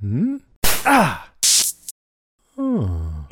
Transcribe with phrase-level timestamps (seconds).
[0.00, 0.36] Hmm?
[0.86, 1.28] Ah!
[2.56, 3.26] Oh.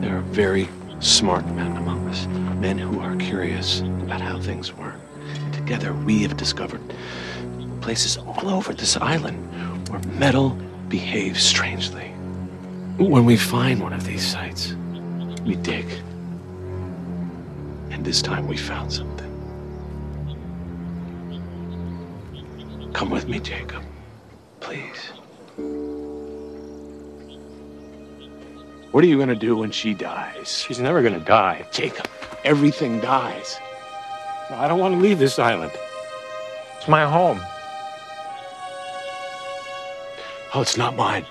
[0.00, 0.66] There are very
[1.00, 4.94] smart men among us, men who are curious about how things work.
[5.52, 6.80] Together, we have discovered
[7.82, 9.36] places all over this island
[9.90, 10.56] where metal
[10.88, 12.08] behaves strangely.
[12.96, 14.72] When we find one of these sites,
[15.44, 15.84] we dig.
[17.90, 19.27] And this time we found something.
[22.98, 23.84] Come with me, Jacob.
[24.58, 25.12] Please.
[28.90, 30.64] What are you going to do when she dies?
[30.66, 31.64] She's never gonna die.
[31.70, 32.08] Jacob,
[32.42, 33.60] everything dies.
[34.50, 35.70] I don't want to leave this island.
[36.76, 37.40] It's my home.
[40.52, 41.24] Oh, it's not mine.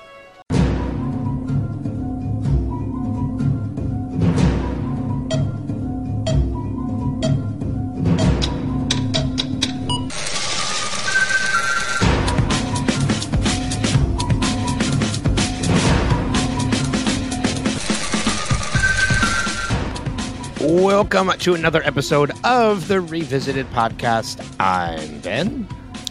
[21.09, 24.45] Welcome to another episode of the Revisited Podcast.
[24.59, 25.65] I'm Ben.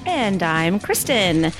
[0.06, 1.54] And I'm Kristin.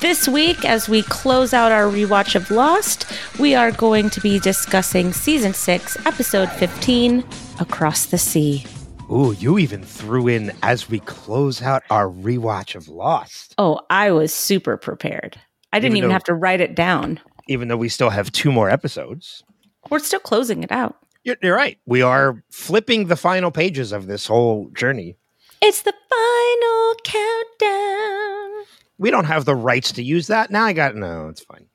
[0.00, 3.06] This week, as we close out our rewatch of Lost,
[3.38, 7.24] we are going to be discussing season 6, episode 15
[7.58, 8.66] Across the Sea.
[9.10, 14.10] Ooh, you even threw in as we close out our rewatch of Lost, Oh, I
[14.10, 15.40] was super prepared.
[15.72, 17.18] I didn't Even even though- have to write it down.
[17.48, 19.42] even though we still have two more episodes.
[19.88, 20.96] We're still closing it out.
[21.24, 21.78] You're, you're right.
[21.86, 25.16] We are flipping the final pages of this whole journey.
[25.62, 28.64] It's the final countdown.
[28.98, 30.50] We don't have the rights to use that.
[30.50, 31.66] Now I got no, it's fine.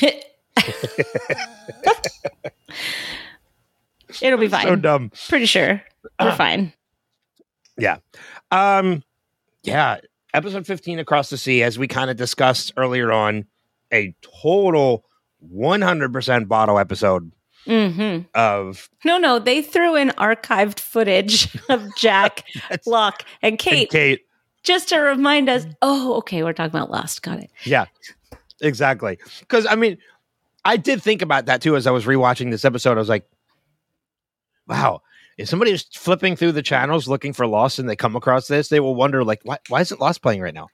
[4.22, 4.62] It'll be fine.
[4.66, 5.10] So dumb.
[5.28, 5.82] Pretty sure.
[6.20, 6.36] We're Ah.
[6.36, 6.72] fine.
[7.76, 7.96] Yeah.
[8.50, 9.02] Um
[9.64, 9.98] yeah,
[10.34, 13.46] episode 15 across the sea as we kind of discussed earlier on
[13.92, 15.04] a total
[15.52, 17.32] 100% bottle episode
[17.64, 22.44] hmm of No, no, they threw in archived footage of Jack,
[22.86, 24.26] Locke, and Kate and Kate.
[24.62, 25.66] just to remind us.
[25.82, 27.22] Oh, okay, we're talking about Lost.
[27.22, 27.50] Got it.
[27.64, 27.86] Yeah.
[28.60, 29.18] Exactly.
[29.48, 29.98] Cuz I mean,
[30.64, 32.92] I did think about that too as I was rewatching this episode.
[32.96, 33.26] I was like,
[34.66, 35.02] wow,
[35.36, 38.68] if somebody is flipping through the channels looking for Lost and they come across this,
[38.68, 40.68] they will wonder like why, why isn't Lost playing right now?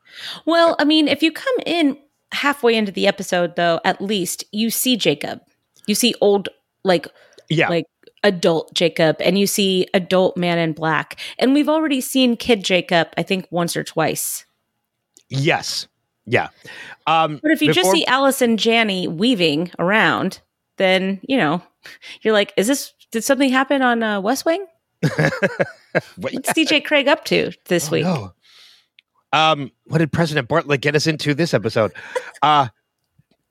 [0.46, 1.96] Well, I mean, if you come in
[2.32, 5.40] halfway into the episode, though, at least you see Jacob.
[5.86, 6.48] You see old,
[6.84, 7.06] like,
[7.48, 7.68] Yeah.
[7.68, 7.86] like
[8.22, 11.18] adult Jacob, and you see adult man in black.
[11.38, 14.44] And we've already seen kid Jacob, I think, once or twice.
[15.28, 15.86] yes.
[16.26, 16.48] Yeah.
[17.06, 20.40] Um But if you just see Allison Janney weaving around,
[20.76, 21.62] then you know
[22.22, 22.92] you're like, is this?
[23.10, 24.64] Did something happen on uh, West Wing?
[26.16, 28.04] What- What's CJ Cregg up to this Oh, week?
[28.04, 28.32] no.
[29.32, 31.92] Um, what did President Bartlet get us into this episode?
[32.42, 32.68] uh,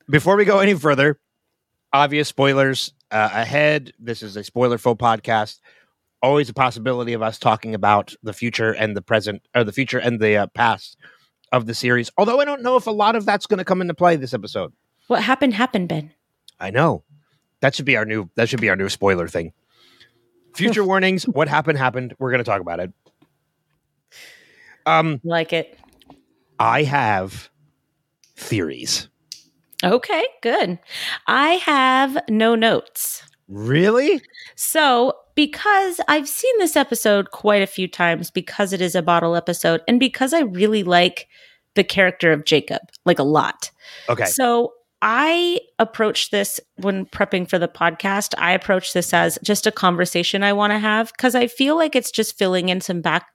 [0.10, 1.20] before we go any further,
[1.92, 3.94] obvious spoilers uh, ahead.
[4.00, 5.60] This is a spoiler full podcast.
[6.22, 10.00] Always a possibility of us talking about the future and the present, or the future
[10.00, 10.98] and the uh, past
[11.52, 12.12] of the series.
[12.18, 14.34] Although I don't know if a lot of that's going to come into play this
[14.34, 14.74] episode.
[15.08, 15.54] What happened?
[15.54, 16.12] Happened, Ben.
[16.60, 17.04] I know
[17.62, 19.54] that should be our new that should be our new spoiler thing.
[20.54, 21.24] Future warnings.
[21.28, 22.14] What happened happened.
[22.20, 22.94] We're going to talk about it.
[24.86, 25.78] Um, Like it.
[26.60, 27.50] I have
[28.36, 29.08] theories.
[29.84, 30.80] Okay, good.
[31.28, 33.24] I have no notes.
[33.48, 34.22] Really?
[34.56, 39.36] So, because I've seen this episode quite a few times because it is a bottle
[39.36, 41.28] episode and because I really like
[41.76, 43.72] the character of Jacob, like a lot.
[44.10, 44.26] Okay.
[44.26, 48.34] So, I approach this when prepping for the podcast.
[48.38, 51.96] I approach this as just a conversation I want to have because I feel like
[51.96, 53.28] it's just filling in some back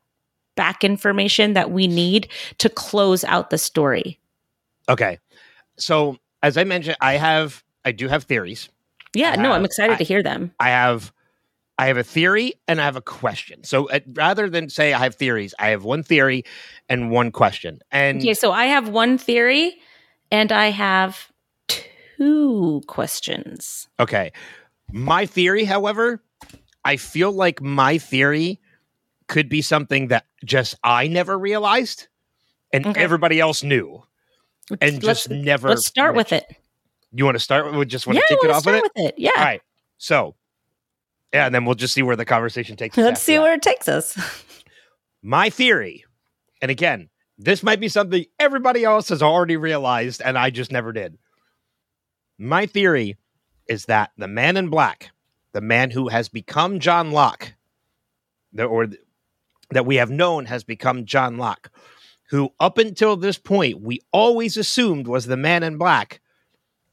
[0.56, 2.28] back information that we need
[2.59, 4.21] to close out the story.
[4.88, 5.19] Okay.
[5.78, 8.69] So, as I mentioned, I have I do have theories.
[9.15, 10.53] Yeah, no, I'm excited I- to hear them.
[10.60, 11.12] I have
[11.78, 13.65] I have a theory and I have a question.
[13.65, 16.44] So, uh, rather than say I have theories, I have one theory
[16.88, 17.81] and one question.
[17.91, 19.74] And Okay, so I have one theory
[20.30, 21.33] and I have
[21.66, 23.89] two questions.
[23.98, 24.33] Okay.
[24.92, 26.22] My theory, however,
[26.84, 28.60] I feel like my theory
[29.27, 32.07] could be something that just I never realized
[32.72, 33.01] and Okay.
[33.03, 34.04] everybody else knew
[34.81, 35.69] and Let's- just never.
[35.69, 36.45] Let's start with it.
[37.13, 38.93] You want to start with just want yeah, to kick it off with start it?
[38.97, 39.15] with it.
[39.19, 39.31] Yeah.
[39.37, 39.63] All right.
[39.99, 40.34] So,
[41.33, 43.05] yeah, and then we'll just see where the conversation takes us.
[43.05, 43.43] Let's see that.
[43.43, 44.19] where it takes us.
[45.22, 46.05] My theory,
[46.61, 47.09] and again,
[47.39, 51.17] this might be something everybody else has already realized, and I just never did.
[52.39, 53.17] My theory
[53.69, 55.10] is that the man in black,
[55.53, 57.55] the man who has become John Locke,
[58.53, 59.01] the, or th-
[59.71, 61.71] that we have known has become John Locke,
[62.34, 66.21] who up until this point we always assumed was the man in black,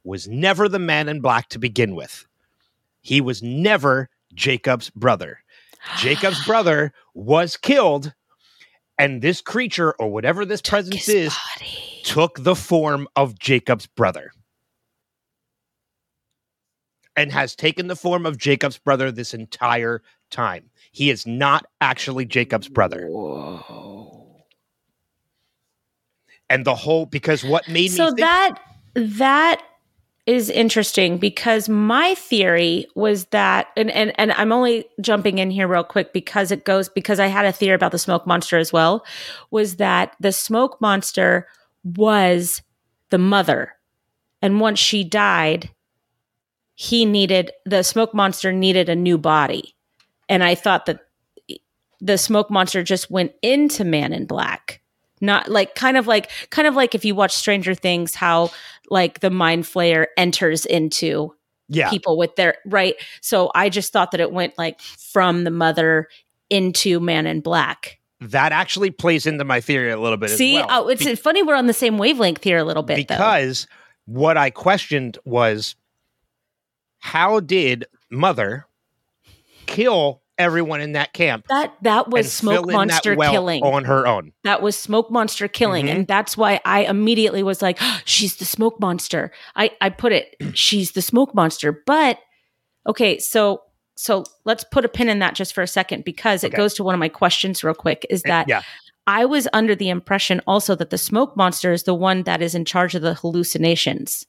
[0.03, 2.27] was never the man in black to begin with.
[3.01, 5.39] He was never Jacob's brother.
[5.97, 8.13] Jacob's brother was killed,
[8.99, 12.01] and this creature or whatever this presence is body.
[12.03, 14.31] took the form of Jacob's brother
[17.15, 20.69] and has taken the form of Jacob's brother this entire time.
[20.91, 23.09] He is not actually Jacob's brother.
[26.51, 28.59] And the whole because what made so me think, that
[28.95, 29.61] that
[30.25, 35.67] is interesting because my theory was that and, and and I'm only jumping in here
[35.67, 38.71] real quick because it goes because I had a theory about the smoke monster as
[38.71, 39.05] well
[39.49, 41.47] was that the smoke monster
[41.83, 42.61] was
[43.09, 43.73] the mother.
[44.41, 45.71] And once she died
[46.75, 49.75] he needed the smoke monster needed a new body.
[50.27, 50.99] And I thought that
[52.01, 54.80] the smoke monster just went into man in black
[55.21, 58.49] not like kind of like kind of like if you watch stranger things how
[58.89, 61.33] like the mind flayer enters into
[61.69, 65.51] yeah, people with their right so i just thought that it went like from the
[65.51, 66.09] mother
[66.49, 70.65] into man in black that actually plays into my theory a little bit see as
[70.67, 70.85] well.
[70.85, 73.15] oh, it's Be- funny we're on the same wavelength here a little bit though.
[73.15, 73.67] because
[74.05, 75.75] what I questioned was
[76.99, 78.65] how did mother
[79.65, 83.83] kill everyone in that camp that that was smoke fill in that monster killing on
[83.85, 84.31] her own?
[84.43, 85.89] that was smoke monster killing Mhm.
[85.91, 90.35] and that's why i immediately was like she's the smoke monster i i put it
[90.55, 92.17] she's the smoke monster but
[92.87, 93.61] okay so
[93.95, 96.57] so let's put a pin in that just for a second because it Okay.
[96.57, 98.61] goes to one of my questions real quick is that yeah,
[99.05, 102.55] i was under the impression also that the smoke monster is the one that is
[102.55, 104.25] in charge of the hallucinations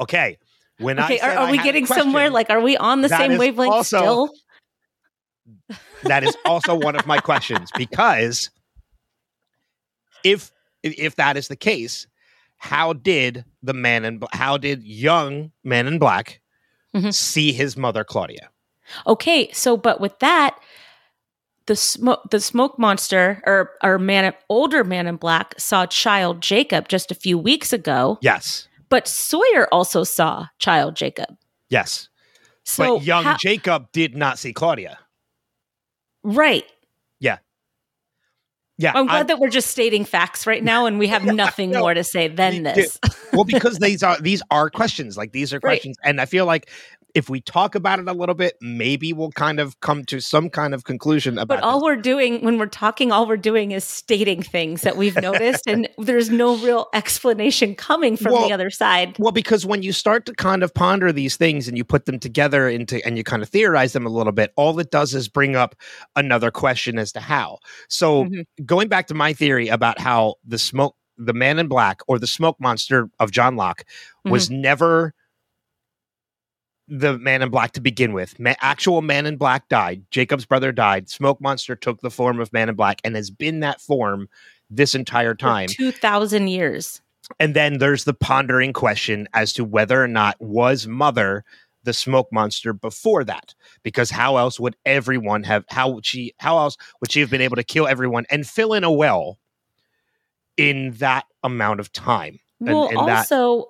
[0.00, 0.36] okay.
[0.82, 3.38] When I okay are, are I we getting somewhere like are we on the same
[3.38, 4.30] wavelength also- still
[6.04, 8.50] that is also one of my questions because
[10.24, 10.50] if
[10.82, 12.06] if that is the case,
[12.58, 16.40] how did the man in how did young man in black
[16.94, 17.14] Mhm.
[17.14, 18.50] see his mother Claudia?
[19.06, 20.58] Okay, so but with that,
[21.66, 26.88] the smoke the smoke monster or or man older man in black saw child Jacob
[26.88, 31.36] just a few weeks ago, Yes, but Sawyer also saw child Jacob.
[31.70, 32.08] yes.
[32.64, 34.98] So but young how- Jacob did not see Claudia.
[36.22, 36.64] right.
[37.18, 37.38] Yeah,
[38.78, 38.92] Yeah.
[38.94, 41.80] I'm glad I'm- that we're just stating facts right now, and we have nothing No,
[41.80, 42.98] more to say than this.
[43.32, 45.62] well because these are these are questions like these are Right.
[45.80, 46.68] questions and i feel like
[47.14, 50.48] if we talk about it a little bit maybe we'll kind of come to some
[50.48, 51.84] kind of conclusion about But all this.
[51.84, 55.88] we're doing when we're talking, all we're doing is stating things that we've noticed, and
[55.98, 59.16] there's no real explanation coming from Well, the other side.
[59.18, 62.18] well because when you start to kind of ponder these things and you put them
[62.18, 65.28] together into and you kind of theorize them a little bit all it does is
[65.28, 65.74] bring up
[66.16, 68.44] another question as to how so Mhm.
[68.64, 72.26] going back to my theory about how the smoke the man in black or the
[72.26, 73.84] smoke monster of john locke
[74.24, 74.60] was Mm-hmm.
[74.62, 75.14] never
[76.94, 78.38] the man in black to begin with.
[78.38, 80.04] Ma- actual man in black died.
[80.10, 81.08] Jacob's brother died.
[81.08, 84.28] Smoke monster took the form of man in black and has been that form
[84.68, 85.68] this entire time.
[85.68, 87.00] Two thousand years.
[87.40, 91.44] And then there's the pondering question as to whether or not was mother
[91.84, 96.58] the smoke monster before that because how else would everyone have how would she how
[96.58, 99.38] else would she have been able to kill everyone and fill in a well
[100.56, 103.66] in that amount of time And- Well, and that- also,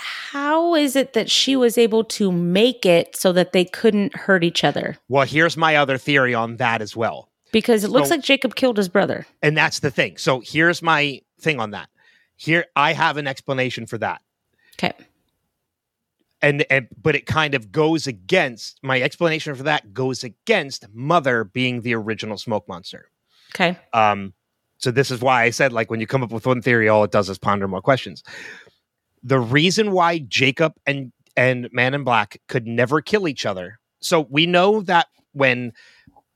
[0.00, 4.42] how is it that she was able to make it so that they couldn't hurt
[4.44, 4.96] each other?
[5.08, 8.76] well here's my other theory on that as well Because it looks like Jacob killed
[8.76, 9.26] his brother.
[9.42, 10.16] And that's the thing.
[10.18, 11.88] So here's my thing on that.
[12.36, 14.20] Here I have an explanation for that.
[14.76, 14.92] Okay.
[16.42, 21.44] And, and but it kind of goes against my explanation for that goes against mother
[21.44, 23.10] being the original smoke monster.
[23.54, 23.76] Okay.
[23.92, 24.32] Um
[24.78, 27.04] so this is why I said like when you come up with one theory all
[27.04, 28.22] it does is ponder more questions.
[29.22, 33.78] The reason why Jacob and and Man in Black could never kill each other.
[34.00, 35.72] So we know that when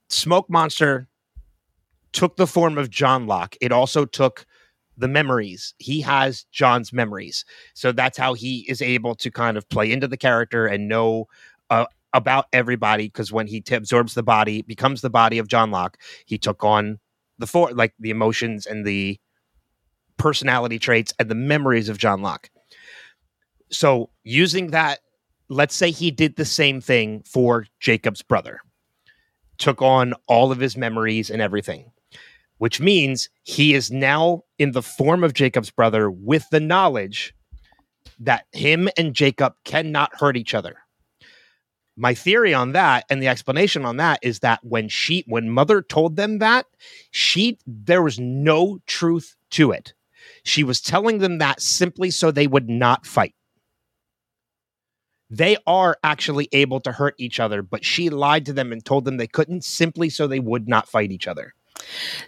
[0.08, 1.08] Smoke Monster
[2.12, 4.46] took the form of John Locke, it also took
[4.96, 5.74] the memories.
[5.78, 7.44] He has John's memories.
[7.74, 11.26] So that's how he is able to kind of play into the character and know
[11.70, 15.70] uh, about everybody because when he t- absorbs the body, becomes the body of John
[15.70, 17.00] Locke, he took on
[17.38, 19.18] the four like the emotions and the
[20.16, 22.48] personality traits and the memories of John Locke.
[23.75, 25.00] So using that,
[25.49, 28.61] let's say he did the same thing for Jacob's brother,
[29.59, 31.90] took on all of his memories and everything,
[32.59, 37.35] which means he is now in the form of Jacob's brother with the knowledge
[38.21, 40.76] that him and Jacob cannot hurt each other.
[41.97, 45.81] My theory on that and the explanation on that is that when she when mother
[45.81, 46.66] told them that,
[47.12, 49.95] she there was no truth to it.
[50.43, 53.35] She was telling them that simply so they would not fight.
[55.31, 59.04] They are actually able to hurt each other, but she lied to them and told
[59.04, 61.54] them they couldn't simply so they would not fight each other.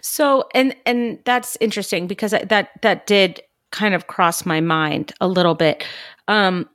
[0.01, 5.27] So, and and that's interesting because that that did kind of cross my mind a
[5.27, 5.85] little bit.
[6.27, 6.69] Um,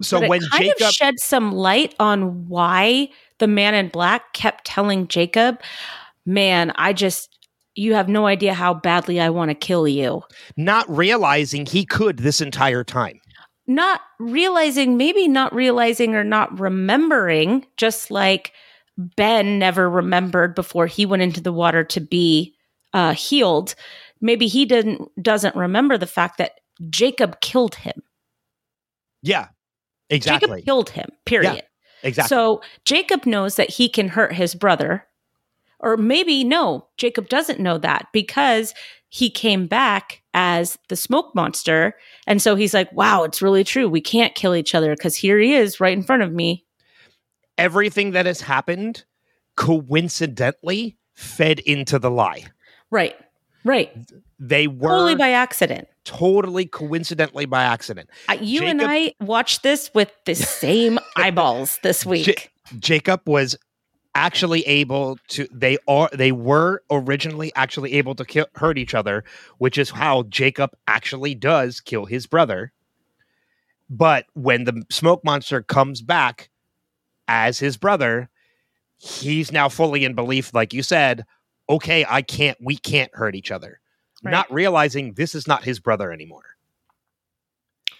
[0.00, 4.64] So when kind Jacob of shed some light on why the man in black kept
[4.64, 5.60] telling Jacob,
[6.26, 7.28] "Man, I just
[7.74, 10.22] you have no idea how badly I want to kill you."
[10.56, 13.20] not realizing he could this entire time.
[13.74, 18.52] Not realizing, maybe not realizing or not remembering, just like
[18.96, 22.54] Ben never remembered before he went into the water to be
[22.92, 23.74] uh, healed.
[24.20, 26.52] Maybe he didn't doesn't remember the fact that
[26.90, 28.02] Jacob killed him.
[29.22, 29.48] Yeah.
[30.10, 30.48] Exactly.
[30.48, 31.08] Jacob killed him.
[31.24, 31.62] Period.
[32.02, 32.28] exactly.
[32.28, 35.06] So Jacob knows that he can hurt his brother.
[35.80, 38.74] Or maybe no, Jacob doesn't know that because
[39.08, 41.94] he came back as the smoke monster.
[42.26, 43.88] And so he's like, wow, it's really true.
[43.88, 46.64] We can't kill each other because here he is right in front of me.
[47.58, 49.04] Everything that has happened
[49.56, 52.44] coincidentally fed into the lie.
[52.90, 53.14] Right.
[53.64, 53.92] Right.
[54.38, 55.86] They were Totally by accident.
[56.04, 58.10] totally coincidentally by accident.
[58.28, 62.50] Uh, you and I watched this with the same eyeballs this week.
[62.80, 63.56] Jacob was
[64.14, 69.24] actually able to they are they were originally actually able to kill, hurt each other
[69.58, 72.72] which is how jacob actually does kill his brother
[73.88, 76.50] but when the smoke monster comes back
[77.26, 78.28] as his brother
[78.98, 81.24] he's now fully in belief like you said
[81.68, 83.80] okay i can't we can't hurt each other
[84.24, 84.30] Right.
[84.30, 86.44] not realizing this is not his brother anymore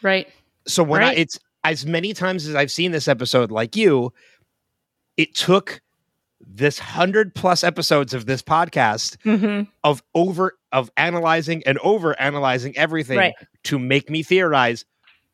[0.02, 0.28] right.
[0.68, 4.12] so when I, it's as many times as I've seen this episode, like you,
[5.16, 5.81] it took
[6.54, 12.76] this hundred plus episodes of this podcast hmm of over of analyzing and over analyzing
[12.76, 13.34] everything Right.
[13.64, 14.84] to make me theorize.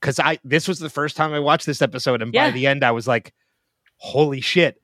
[0.00, 2.46] Because I this was the first time I watched this episode, and Yeah.
[2.48, 3.32] by the end, I was like,
[3.96, 4.80] "Holy shit,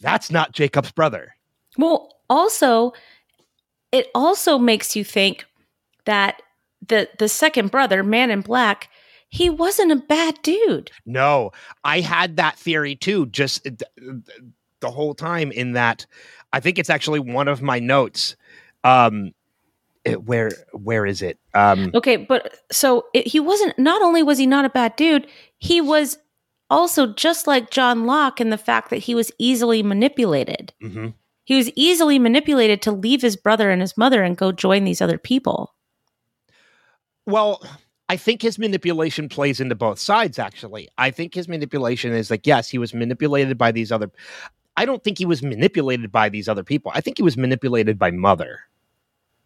[0.00, 1.34] that's not Jacob's brother."
[1.78, 2.92] Well, also,
[3.92, 5.46] it also makes you think
[6.04, 6.42] that
[6.86, 8.88] the the second brother, Man in Black,
[9.30, 10.90] he wasn't a bad dude.
[11.06, 11.50] No,
[11.84, 13.72] I had that theory too, just uh,
[14.80, 15.50] the whole time.
[15.52, 16.06] In that,
[16.52, 18.36] I think it's actually one of my notes.
[18.84, 19.32] Um,
[20.04, 21.38] it- where where is it?
[21.54, 23.78] Um, Okay, but so it, he wasn't.
[23.78, 25.26] Not only was he not a bad dude,
[25.58, 26.18] he was
[26.70, 30.72] also just like John Locke in the fact that he was easily manipulated.
[30.82, 31.14] mhm.
[31.44, 35.00] He was easily manipulated to leave his brother and his mother and go join these
[35.00, 35.74] other people.
[37.26, 37.62] Well,
[38.08, 40.38] I think his manipulation plays into both sides.
[40.38, 44.10] Actually, I think his manipulation is like, yes, he was manipulated by these other.
[44.78, 46.92] I don't think he was manipulated by these other people.
[46.94, 48.60] I think he was manipulated by mother.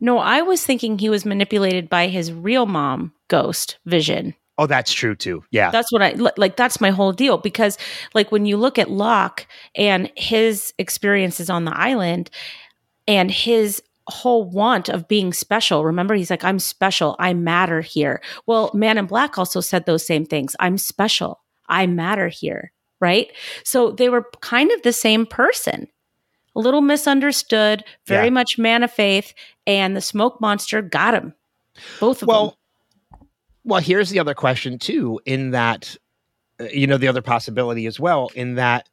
[0.00, 4.34] No, I was thinking he was manipulated by his real mom, Ghost Vision.
[4.58, 5.44] Oh, that's true too.
[5.50, 6.56] Yeah, That's what I like.
[6.56, 7.78] That's my whole deal because,
[8.14, 12.30] like, when you look at Locke and his experiences on the island
[13.08, 17.16] and his whole want of being special, remember, he's like, I'm special.
[17.18, 18.20] I matter here.
[18.46, 21.40] Well, Man in Black also said those same things I'm special.
[21.68, 22.72] I matter here.
[23.02, 23.32] Right.
[23.64, 25.88] So they were kind of the same person.
[26.54, 28.30] A little misunderstood, very Yeah.
[28.30, 29.34] much man of faith,
[29.66, 31.34] and the smoke monster got him.
[31.98, 32.28] Both of them.
[32.28, 32.58] well,
[33.64, 35.20] well, here's the other question too.
[35.26, 35.96] In that,
[36.60, 38.30] uh, you know, the other possibility as well.
[38.34, 38.88] In that,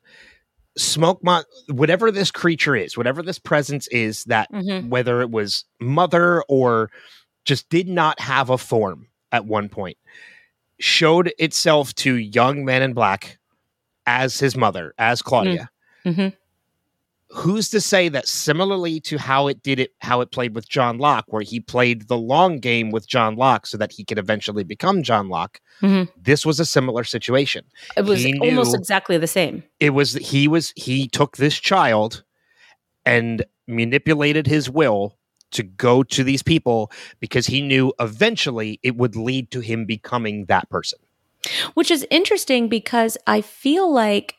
[0.78, 4.88] smoke mon- whatever this creature is, whatever this presence is, that Mhm.
[4.90, 6.90] whether it was mother or
[7.46, 9.98] just did not have a form at one point,
[10.80, 13.39] showed itself to young man in black
[14.10, 15.70] as his mother, as Claudia.
[16.04, 16.34] Mhm.
[17.32, 20.98] Who's to say that similarly to how it did it, how it played with John
[20.98, 24.64] Locke, where he played the long game with John Locke so that he could eventually
[24.64, 26.10] become John Locke, Mhm.
[26.20, 29.62] this was a similar situation It was almost exactly the same.
[29.80, 32.24] it was he was he took this child
[33.06, 35.16] and manipulated his will
[35.52, 40.46] to go to these people because he knew eventually it would lead to him becoming
[40.46, 40.98] that person
[41.74, 44.36] Which is interesting because I feel like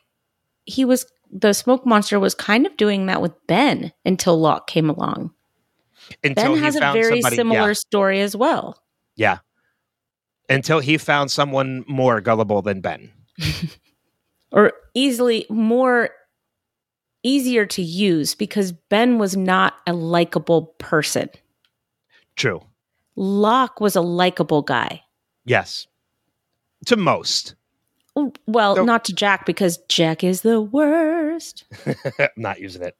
[0.65, 4.89] he was the smoke monster was kind of doing that with Ben until Locke came
[4.89, 5.31] along.
[6.23, 8.81] until Ben he has a very somebody similar yeah, story as well.
[9.15, 9.37] yeah
[10.49, 13.09] until he found someone more gullible than ben
[14.51, 16.09] Or easily more
[17.23, 21.29] easier to use because Ben was not a likable person.
[22.35, 22.61] true
[23.15, 25.03] Locke was a likable guy.
[25.45, 25.87] yes
[26.87, 27.55] to most
[28.47, 31.63] Well, So- not to Jack because Jack is the worst.
[31.85, 32.95] I'm not using it.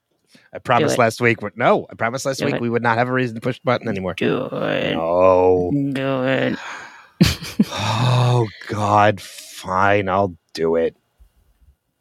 [0.54, 1.00] I promised it.
[1.00, 1.40] last week.
[1.58, 2.62] No, I promised last Do week it.
[2.62, 4.14] we would not have a reason to push the button anymore.
[4.16, 4.94] Do it.
[4.96, 5.72] No.
[5.74, 6.58] Do it.
[7.74, 10.96] Oh God, fine, I'll do it.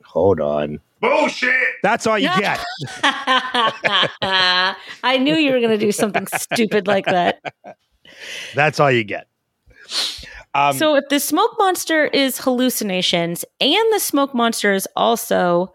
[0.05, 0.81] Hold on.
[1.01, 1.53] Bullshit!
[1.83, 2.65] That's all you get.
[5.03, 7.41] I knew you were going to do something stupid like that.
[8.55, 9.29] That's all you get.
[10.55, 15.73] Um, so, if the smoke monster is hallucinations and the smoke monster is also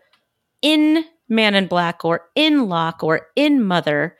[0.61, 4.17] in Man in Black or in Locke or in Mother,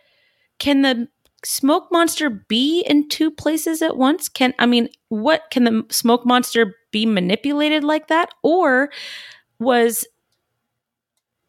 [0.60, 1.08] can the
[1.44, 4.30] smoke monster be in two places at once?
[4.30, 8.90] Can I mean, what can the smoke monster be manipulated like that, or
[9.60, 10.08] was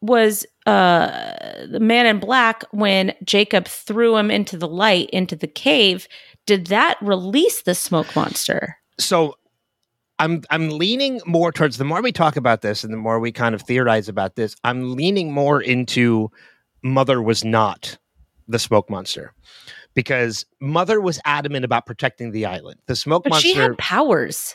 [0.01, 5.47] was uh the man in black when Jacob threw him into the light into the
[5.47, 6.09] cave?
[6.45, 8.77] Did that release the smoke monster?
[8.99, 9.37] So
[10.19, 13.33] I'm I'm leaning more towards the more we talk about this and the more we
[13.33, 16.31] kind of theorize about this, I'm leaning more into
[16.83, 17.99] Mother was not
[18.49, 19.33] the smoke monster.
[19.95, 22.79] Because Mother was adamant about protecting the island.
[22.87, 24.55] The smoke But monster she had powers.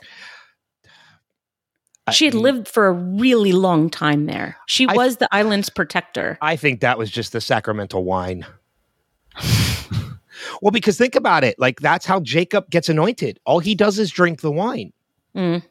[2.07, 4.57] I- She had lived for a really long time there.
[4.67, 6.37] She I- was the island's protector.
[6.41, 8.45] I think that was just the sacramental wine.
[10.61, 11.55] well, because think about it.
[11.59, 13.39] Like that's how Jacob gets anointed.
[13.45, 14.91] All he does is drink the wine.
[15.35, 15.63] Mm.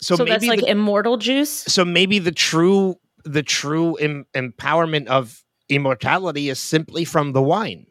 [0.00, 1.50] So, So, maybe that's like the, immortal juice.
[1.50, 7.86] so maybe the true the true em- empowerment of immortality is simply from the wine.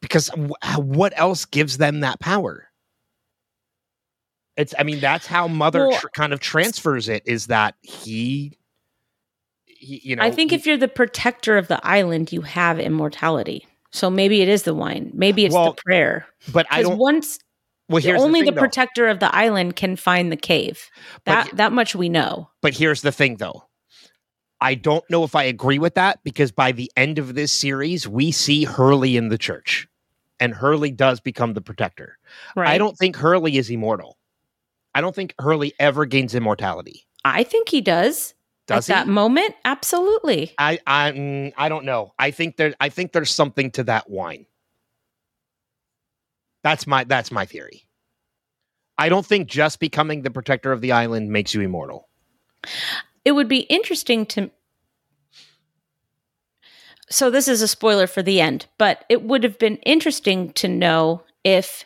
[0.00, 2.68] Because wh- what else gives them that power?
[4.56, 8.56] It's I mean that's how mother Well, tr- kind of transfers it is that he,
[9.66, 12.80] he you know I think he- if you're the protector of the island, you have
[12.80, 13.66] immortality.
[13.92, 15.10] So maybe it is the wine.
[15.14, 16.26] Maybe it's Well, the prayer.
[16.52, 17.38] but I don't once
[17.88, 18.60] well here's only the, the, thing, though.
[18.60, 20.90] protector of the island can find the cave.
[21.24, 22.50] That y- that much we know.
[22.62, 23.64] But here's the thing, though.
[24.60, 28.08] I don't know if I agree with that because by the end of this series,
[28.08, 29.86] we see Hurley in the church,
[30.40, 32.18] and Hurley does become the protector.
[32.56, 32.68] Right.
[32.68, 34.16] I don't think Hurley is immortal.
[34.94, 37.06] I don't think Hurley ever gains immortality.
[37.22, 38.32] I think he does.
[38.66, 39.00] Does At he?
[39.00, 40.52] that moment, absolutely.
[40.58, 42.12] I I mm, I don't know.
[42.18, 44.46] I think there I think there's something to that wine.
[46.62, 47.82] That's my that's my theory.
[48.98, 52.08] I don't think just becoming the protector of the island makes you immortal.
[53.24, 54.50] it would be interesting to
[57.08, 60.66] so this is a spoiler for the end but it would have been interesting to
[60.68, 61.84] know if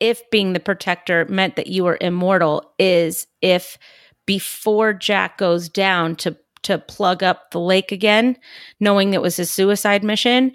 [0.00, 3.76] if being the protector meant that you were immortal is if
[4.26, 8.36] before jack goes down to to plug up the lake again
[8.80, 10.52] knowing it was a suicide mission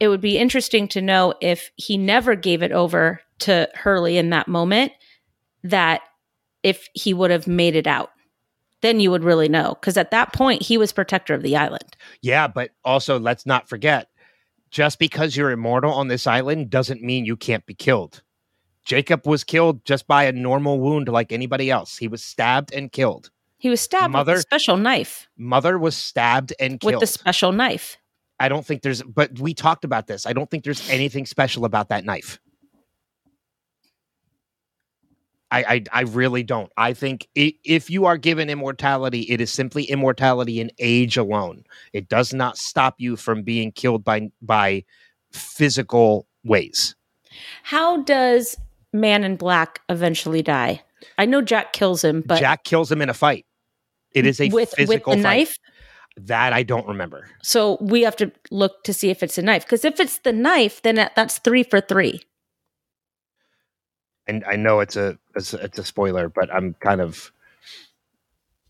[0.00, 4.30] it would be interesting to know if he never gave it over to hurley in
[4.30, 4.92] that moment
[5.62, 6.02] that
[6.62, 8.10] if he would have made it out
[8.84, 9.78] then you would really know.
[9.80, 11.96] Because at that point, he was protector of the island.
[12.20, 14.08] Yeah, but also let's not forget
[14.70, 18.22] just because you're immortal on this island doesn't mean you can't be killed.
[18.84, 21.96] Jacob was killed just by a normal wound like anybody else.
[21.96, 23.30] He was stabbed and killed.
[23.58, 25.26] He was stabbed Mother- with a special knife.
[25.38, 26.94] Mother was stabbed and killed.
[26.94, 27.96] With the special knife.
[28.38, 30.26] I don't think there's, but we talked about this.
[30.26, 32.38] I don't think there's anything special about that knife.
[35.50, 36.70] I, I, I really don't.
[36.76, 41.64] I think i if you are given immortality, it is simply immortality in age alone.
[41.92, 44.84] It does not stop you from being killed by by
[45.30, 46.96] physical ways.
[47.62, 48.56] How does
[48.94, 50.82] Man in Black eventually die?
[51.18, 53.44] I know Jack kills him, but Jack kills him in a fight.
[54.12, 55.22] It is a with, with physical the fight.
[55.22, 55.58] knife.
[56.16, 57.26] That I don't remember.
[57.42, 59.64] So we have to look to see if it's a knife.
[59.64, 62.22] Because if it's the knife, then that's three for three.
[64.28, 67.32] And I know it's a it's a, it's a spoiler, but I'm kind of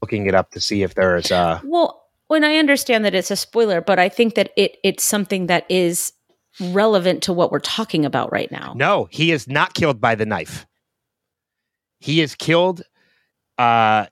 [0.01, 3.31] looking it up to see if there is a Well, when I understand that it's
[3.31, 6.14] a spoiler, but I think that it it's something that is
[6.61, 8.75] relevant to what we're talking about right now.
[8.77, 10.67] No, he is not killed by the knife.
[12.01, 12.83] He is killed.
[13.59, 14.07] Uh,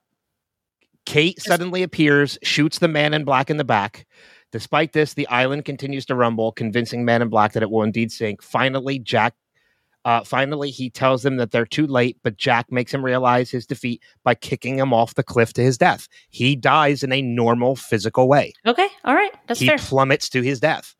[1.04, 4.06] Kate suddenly appears, shoots the man in black in the back.
[4.52, 8.12] Despite this, the island continues to rumble, convincing Man in Black that it will indeed
[8.12, 8.42] sink.
[8.42, 9.34] Finally, Jack.
[10.04, 13.66] Uh, finally, he tells them that they're too late, but Jack makes him realize his
[13.66, 16.06] defeat by kicking him off the cliff to his death.
[16.28, 19.78] He dies in a normal physical way Okay, all right, that's he fair.
[19.78, 20.94] plummets to his death.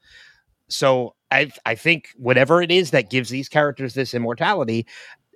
[0.69, 4.87] So I I think whatever it is that gives these characters this immortality,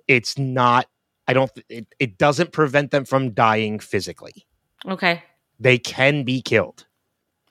[0.07, 0.87] it's not.
[1.27, 1.51] I don't.
[1.69, 4.45] It, it doesn't prevent them from dying physically.
[4.87, 5.23] Okay,
[5.59, 6.85] They can be killed.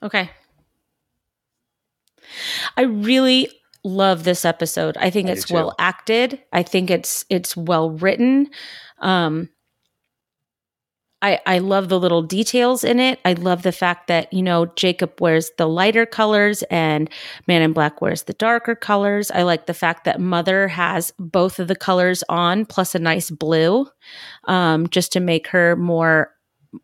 [0.01, 0.31] okay.
[2.75, 3.49] I really
[3.83, 4.97] love this episode.
[4.97, 6.41] I think I it's well acted.
[6.51, 8.49] I think it's it's well written.
[8.99, 9.49] Um
[11.21, 13.19] I, I love the little details in it.
[13.25, 17.09] I love the fact that, you know, Jacob wears the lighter colors and
[17.47, 19.31] Man in Black wears the darker colors.
[19.31, 23.31] I like the fact that Mother has both of the colors on plus a nice
[23.31, 23.87] blue
[24.45, 26.31] um, just to make her more,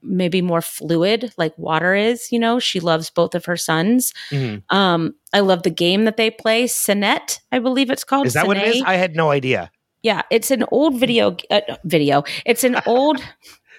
[0.01, 2.31] maybe more fluid like water is.
[2.31, 4.13] You know, she loves both of her sons.
[4.31, 4.63] Mhm.
[4.73, 8.25] Um, I love the game that they play, Senet, I believe it's called.
[8.25, 8.83] Is that what it is?
[8.83, 9.69] I had no idea.
[10.01, 12.23] Yeah, it's an old video uh, video.
[12.45, 13.21] It's an old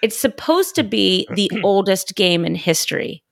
[0.02, 3.22] it's supposed to be the oldest game in history,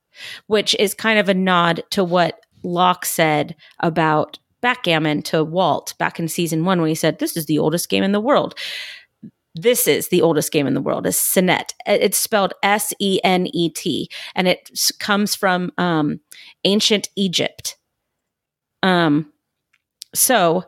[0.47, 6.19] which is kind of a nod to what Locke said about backgammon to Walt back
[6.19, 8.55] in season 1 when he said this is the oldest game in the world.
[9.55, 11.75] This is the oldest game in the world is Senet.
[11.85, 16.21] It's spelled S E N E T and it comes from um
[16.65, 17.77] ancient Egypt.
[18.83, 19.31] Um
[20.15, 20.65] so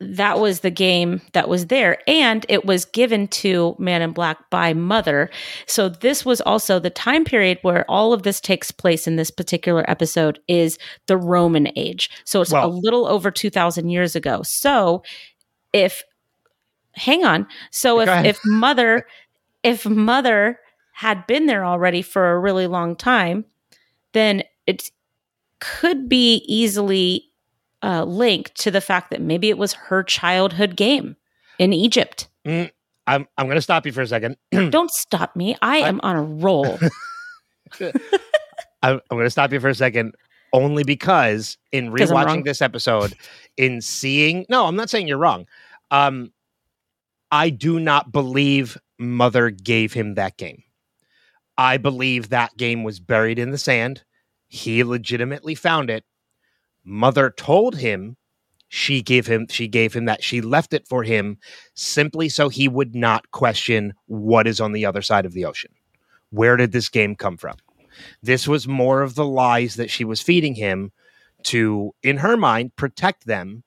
[0.00, 1.98] that was the game that was there.
[2.08, 5.30] And it was given to man in black by mother.
[5.66, 9.30] So this was also the time period where all of this takes place in this
[9.30, 12.10] particular episode is the roman age.
[12.24, 14.42] So it's a little over 2000 years ago.
[14.42, 15.02] So
[15.74, 16.02] if
[16.92, 17.46] hang on.
[17.70, 18.26] So if ahead.
[18.26, 19.06] if mother
[19.62, 20.58] if mother
[20.92, 23.44] had been there already for a really long time
[24.12, 24.90] then it
[25.60, 27.29] could be easily
[27.82, 31.16] uh, linked to the fact that maybe it was her childhood game
[31.58, 32.28] in Egypt.
[32.44, 32.70] I'm
[33.06, 34.36] I'm going to stop you for a second.
[34.70, 35.56] Don't stop me.
[35.62, 36.78] I am on a roll.
[37.80, 37.92] I'm,
[38.82, 40.14] I'm going to stop you for a second
[40.52, 43.14] only because in rewatching this episode,
[43.56, 45.46] in seeing, no, I'm not saying you're wrong.
[45.90, 46.32] Um,
[47.30, 50.62] I do not believe Mother gave him that game.
[51.56, 54.02] I believe that game was buried in the sand.
[54.48, 56.04] He legitimately found it.
[56.84, 58.16] Mother told him
[58.68, 61.38] she gave him she gave him that she left it for him
[61.74, 65.72] simply so he would not question what is on the other side of the ocean.
[66.30, 67.56] Where did this game come from?
[68.22, 70.92] This was more of the lies that she was feeding him
[71.44, 73.64] to, in her mind, protect them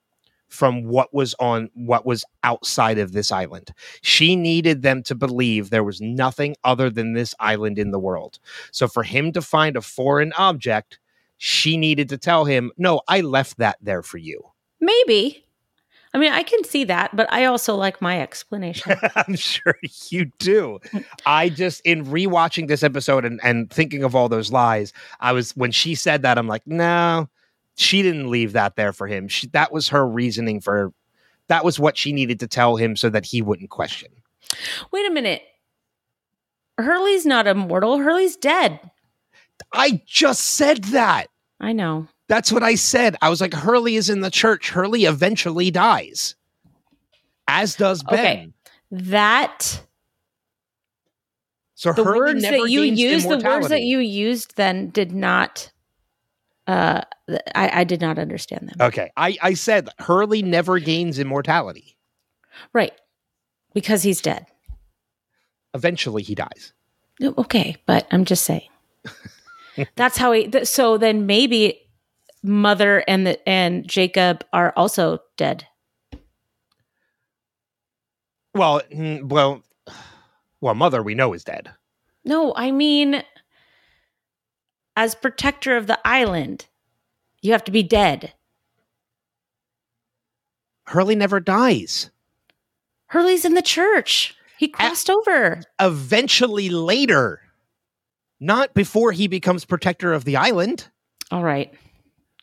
[0.47, 3.73] from what was on what was outside of this island.
[4.04, 8.38] She needed them to believe there was nothing other than this island in the world.
[8.71, 10.99] So for him to find a foreign object,
[11.45, 14.53] she needed to tell him, "No, I left that there for you."
[14.84, 15.45] maybe.
[16.13, 18.95] I mean, I can see that, but I also like my explanation.
[19.15, 19.75] I'm sure
[20.10, 20.79] you do.
[21.25, 25.56] I just in rewatching this episode and, and thinking of all those lies, I was
[25.56, 27.29] when she said that, I'm like, no,
[27.77, 29.27] she didn't leave that there for him.
[29.27, 30.93] She, that was her reasoning for
[31.47, 34.10] that was what she needed to tell him so that he wouldn't question.
[34.91, 35.41] Wait a minute.
[36.77, 37.97] Hurley's not immortal.
[37.97, 38.79] Hurley's dead.
[39.73, 41.27] I just said that.
[41.63, 42.08] I know.
[42.28, 43.15] That's what I said.
[43.21, 44.69] I was like, Hurley is in the church.
[44.69, 46.36] Hurley eventually dies.
[47.47, 48.19] As does Ben.
[48.19, 48.49] Okay.
[48.91, 49.82] That
[51.76, 55.13] So the Hurley words never that you used, the words that you used then did
[55.13, 55.71] not
[56.67, 57.02] uh
[57.56, 58.76] I, I did not understand them.
[58.88, 59.10] Okay.
[59.15, 61.97] I, I said Hurley never gains immortality.
[62.73, 62.93] Right.
[63.73, 64.47] Because he's dead.
[65.73, 66.73] Eventually he dies.
[67.21, 68.67] Okay, but I'm just saying.
[69.95, 70.47] That's how he.
[70.47, 71.79] Th- so then maybe
[72.43, 75.67] mother and the and Jacob are also dead.
[78.53, 79.63] Well, mm, well,
[80.62, 81.71] well, mother we know is dead.
[82.23, 83.23] No, I mean,
[84.95, 86.67] as protector of the island,
[87.41, 88.33] you have to be dead.
[90.86, 92.12] Hurley never dies.
[93.07, 94.36] Hurley's in the church.
[94.57, 95.62] He crossed over.
[95.79, 97.41] Eventually, later,
[98.43, 100.89] not before he becomes protector of the island.
[101.32, 101.73] All right,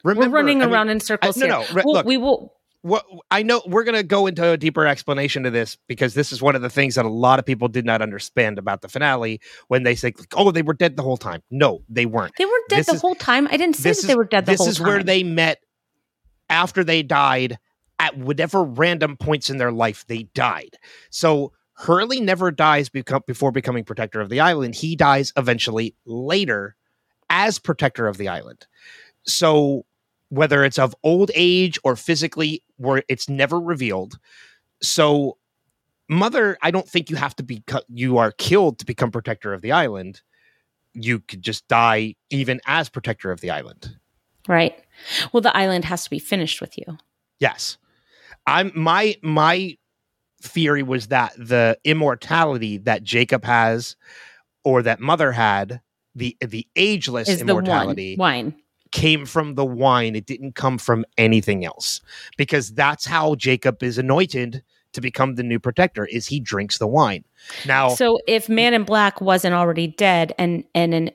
[0.02, 1.54] Remember, we're running I mean, around in circles no, here.
[1.54, 2.06] no, re- We'll- look.
[2.06, 2.54] we will.
[2.82, 6.32] what I know we're going to go into a deeper explanation to this because this
[6.32, 8.88] is one of the things that a lot of people did not understand about the
[8.88, 12.32] finale when they say, "Oh, they were dead the whole time." No, they weren't.
[12.38, 13.46] They weren't dead This the is- whole time.
[13.48, 14.66] I didn't say that is they were dead the whole time.
[14.70, 15.58] this is where they met
[16.48, 17.58] after they died
[17.98, 20.76] at whatever random points in their life they died.
[21.10, 24.74] So Hurley never dies become, before becoming protector of the island.
[24.74, 26.76] He dies eventually later
[27.30, 28.66] as protector of the island.
[29.24, 29.86] So
[30.28, 34.18] whether it's of old age or physically, where it's never revealed.
[34.82, 35.38] So
[36.06, 39.62] mother, I don't think you have to be you are killed to become protector of
[39.62, 40.20] the island.
[40.92, 43.96] You could just die even as protector of the island.
[44.48, 44.78] right.
[45.32, 46.98] Well, the island has to be finished with you.
[47.38, 47.78] Yes.
[48.46, 49.78] I'm my my
[50.40, 53.96] theory was that the immortality that Jacob has
[54.64, 55.81] or that mother had,
[56.14, 58.46] the the ageless Is the immortality wine?
[58.46, 58.55] Wine.
[58.92, 60.16] came from the wine.
[60.16, 62.00] It didn't come from anything else.
[62.37, 66.87] Because that's how Jacob is anointed to become the new protector is he drinks the
[66.87, 67.24] wine.
[67.66, 71.11] Now, So if Man in Black wasn't already dead and and an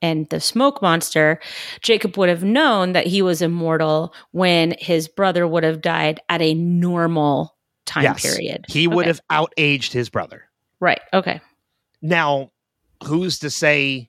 [0.00, 1.40] and the smoke monster,
[1.80, 6.40] Jacob would have known that he was immortal when his brother would have died at
[6.40, 7.56] a normal
[7.88, 8.22] time Yes.
[8.22, 8.64] period.
[8.68, 9.08] he would Okay.
[9.08, 10.44] have outaged his brother.
[10.80, 11.00] Right.
[11.12, 11.40] Okay.
[12.02, 12.52] Now,
[13.04, 14.08] who's to say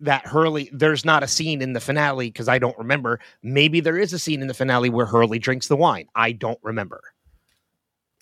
[0.00, 0.68] that Hurley?
[0.72, 3.20] There's not a scene in the finale because I don't remember.
[3.42, 6.08] Maybe there is a scene in the finale where Hurley drinks the wine.
[6.14, 7.00] I don't remember.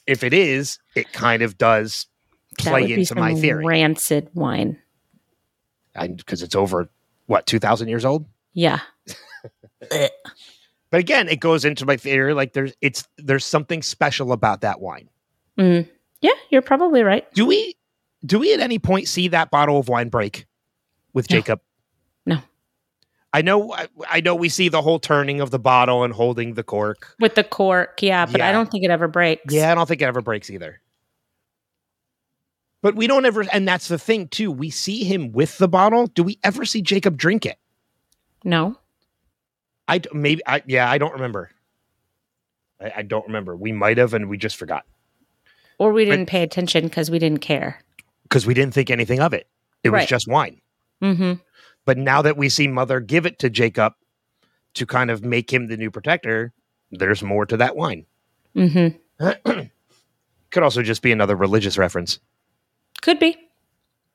[0.06, 2.06] If it is, it kind of does
[2.58, 4.78] play into my theory Rancid wine.
[5.98, 6.88] because it's over
[7.26, 8.26] what two thousand years old.
[8.52, 8.80] Yeah.
[10.94, 12.34] But again, it goes into my theory.
[12.34, 15.08] Like there's it's there's something special about that wine.
[15.58, 15.88] Mm.
[16.20, 17.28] Yeah, you're probably right.
[17.32, 17.74] Do we
[18.24, 20.46] do we at any point see that bottle of wine break
[21.12, 21.36] with No.
[21.36, 21.60] Jacob?
[22.24, 22.38] No.
[23.32, 26.54] I know I, I know we see the whole turning of the bottle and holding
[26.54, 27.16] the cork.
[27.18, 28.48] With the cork, yeah, but Yeah.
[28.48, 29.52] I don't think it ever breaks.
[29.52, 30.80] Yeah, I don't think it ever breaks either.
[32.82, 34.52] But we don't ever and that's the thing too.
[34.52, 36.06] We see him with the bottle.
[36.06, 37.58] Do we ever see Jacob drink it?
[38.44, 38.78] No.
[39.88, 41.50] I maybe I yeah, I don't remember.
[42.80, 43.56] I, I don't remember.
[43.56, 44.84] We might have and we just forgot
[45.78, 47.82] Or we didn't pay attention because we didn't care.
[48.24, 49.48] because we didn't think anything of it.
[49.82, 50.60] It was just wine.
[51.02, 51.34] Mm-hmm.
[51.84, 53.92] But now that we see Mother give it to Jacob
[54.74, 56.52] to kind of make him the new protector,
[56.90, 58.06] there's more to that wine.
[58.56, 59.28] Mm-hmm.
[60.50, 62.18] Could also just be another religious reference,
[63.02, 63.36] Could be.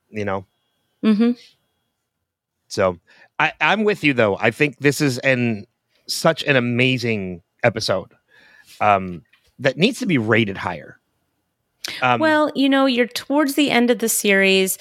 [0.08, 0.44] you know?
[1.04, 1.32] Mm-hmm.
[2.68, 2.98] So
[3.40, 4.36] I, I'm with you though.
[4.38, 5.64] I think this is an
[6.06, 8.12] such an amazing episode
[8.80, 9.22] um,
[9.58, 11.00] that needs to be rated higher.
[12.02, 14.78] Um, well, you know, you're towards the end of the series.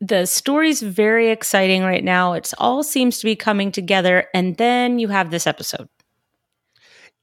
[0.00, 2.32] The story's very exciting right now.
[2.32, 5.88] It's all seems to be coming together, and then you have this episode.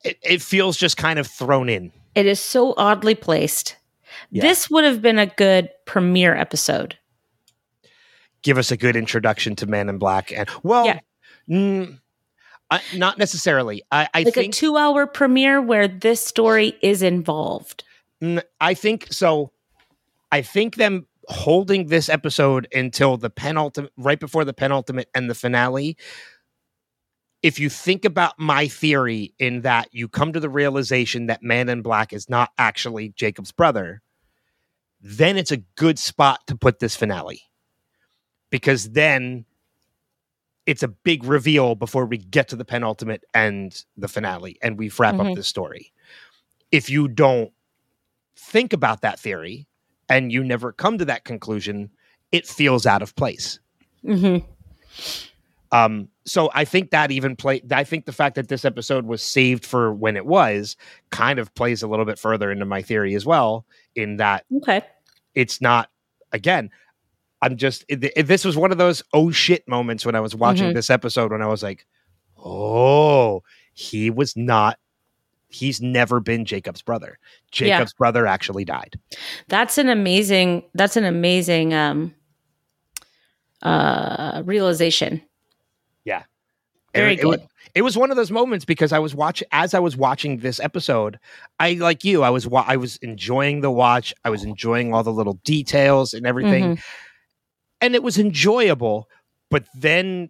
[0.04, 1.92] it, it feels just kind of thrown in.
[2.16, 3.78] It is so oddly placed.
[4.32, 4.42] Yeah.
[4.42, 6.98] This would have been a good premiere episode.
[8.44, 11.00] Give us a good introduction to Man in Black, and well, Yeah.
[11.50, 12.00] mm,
[12.72, 13.84] I, not necessarily.
[13.92, 17.84] I, I like think a two hour premiere where this story is involved.
[18.22, 19.52] Mm, I think so.
[20.32, 25.36] I think them holding this episode until the penultimate, right before the penultimate and the
[25.36, 25.98] finale.
[27.44, 31.70] If you think about my theory, in that you come to the realization that Man
[31.70, 34.02] in Black is not actually Jacob's brother,
[35.02, 37.42] then it's a good spot to put this finale.
[38.52, 39.46] Because then
[40.68, 44.90] it's a big reveal before we get to the penultimate and the finale, and we
[45.00, 45.36] wrap up Mhm.
[45.36, 45.92] the story.
[46.72, 47.52] If you don't
[48.36, 49.68] think about that theory
[50.08, 51.90] and you never come to that conclusion,
[52.32, 53.60] it feels out of place.
[54.06, 54.46] Mm-hmm.
[55.74, 57.62] Um, so I think that even play.
[57.72, 60.76] I think the fact that this episode was saved for when it was
[61.12, 63.66] kind of plays a little bit further into my theory as well.
[63.96, 64.82] In that Okay.
[65.34, 65.90] it's not
[66.34, 66.70] again.
[67.42, 67.84] I'm just.
[67.88, 70.76] It, it- this was one of those oh shit moments when I was watching Mhm.
[70.76, 71.86] this episode when I was like,
[72.38, 74.78] oh, he was not.
[75.50, 77.18] He's never been Jacob's brother.
[77.54, 77.78] Yeah.
[77.78, 78.98] Jacob's brother actually died.
[79.50, 82.14] That's an amazing that's an amazing um
[83.62, 85.22] uh realization.
[86.04, 86.24] Yeah,
[86.96, 87.42] Very it, it good.
[87.76, 90.60] it was one of those moments because I was watching as I was watching this
[90.60, 91.20] episode.
[91.60, 92.24] I like you.
[92.24, 94.14] I was wa- I was enjoying the watch.
[94.26, 96.84] I was enjoying all the little details and everything, Mhm.
[97.82, 99.10] And it was enjoyable.
[99.50, 100.30] But then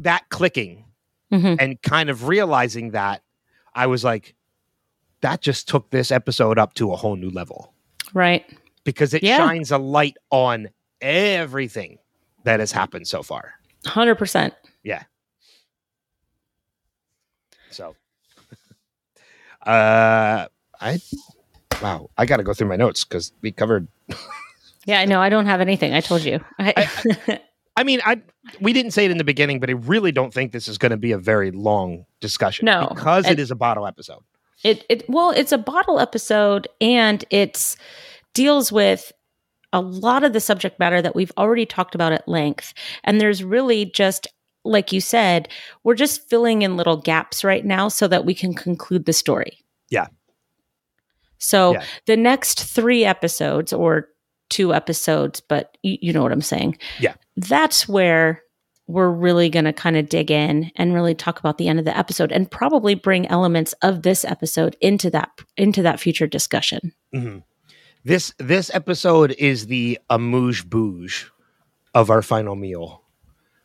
[0.00, 0.84] that clicking
[1.32, 1.56] Mhm.
[1.60, 3.22] and kind of realizing that,
[3.74, 4.34] I was like,
[5.20, 7.74] that just took this episode up to a whole new level
[8.14, 8.44] Right.
[8.84, 9.36] because it Yeah.
[9.38, 10.68] shines a light on
[11.00, 11.98] everything
[12.44, 13.54] that has happened so far.
[13.84, 14.54] 100%.
[14.82, 15.04] Yeah.
[17.70, 17.94] So,
[19.66, 20.46] uh,
[20.80, 21.00] I
[21.82, 23.88] wow, I got to go through my notes because we covered.
[24.88, 25.20] Yeah, I know.
[25.20, 25.92] I don't have anything.
[25.92, 26.40] I told you.
[26.58, 27.40] I,
[27.76, 28.22] I mean, I
[28.60, 30.90] we didn't say it in the beginning, but I really don't think this is going
[30.90, 32.64] to be a very long discussion.
[32.64, 34.22] No, because and- it is a bottle episode.
[34.64, 37.76] it it well, it's a bottle episode and it's
[38.32, 39.12] deals with
[39.74, 42.72] a lot of the subject matter that we've already talked about at length.
[43.04, 44.26] And there's really just
[44.64, 45.48] like you said,
[45.84, 49.58] we're just filling in little gaps right now so that we can conclude the story.
[49.90, 50.06] Yeah.
[51.38, 51.84] So Yeah.
[52.06, 54.08] the next 3 episodes or
[54.48, 56.78] two episodes, but you, you know what I'm saying.
[56.98, 57.14] Yeah.
[57.36, 58.42] That's where
[58.86, 61.84] we're really going to kind of dig in and really talk about the end of
[61.84, 66.92] the episode and probably bring elements of this episode into that into that future discussion.
[67.14, 67.42] Mhm.
[68.04, 71.26] This this episode is the amuse bouche
[71.94, 73.02] of our final meal,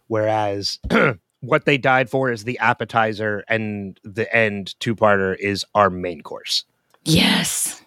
[0.08, 0.80] whereas
[1.40, 6.22] what they died for is the appetizer, and the end two parter is our main
[6.22, 6.66] course.
[7.06, 7.82] Yes.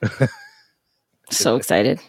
[1.31, 2.01] so excited.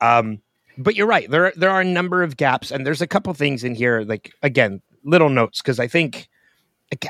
[0.00, 0.40] Um,
[0.76, 1.28] but you're right.
[1.30, 4.02] There there are a number of gaps, and there's a couple things in here.
[4.02, 6.28] Like again, little notes because I think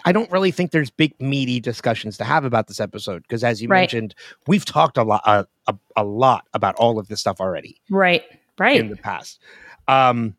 [0.05, 3.61] I don't really think there's big meaty discussions to have about this episode because, as
[3.63, 3.81] you Right.
[3.81, 4.15] mentioned,
[4.47, 8.25] we've talked a lot a, a, a lot about all of this stuff already Right.
[8.59, 8.81] Right.
[8.81, 9.39] in the past.
[9.87, 10.35] Um,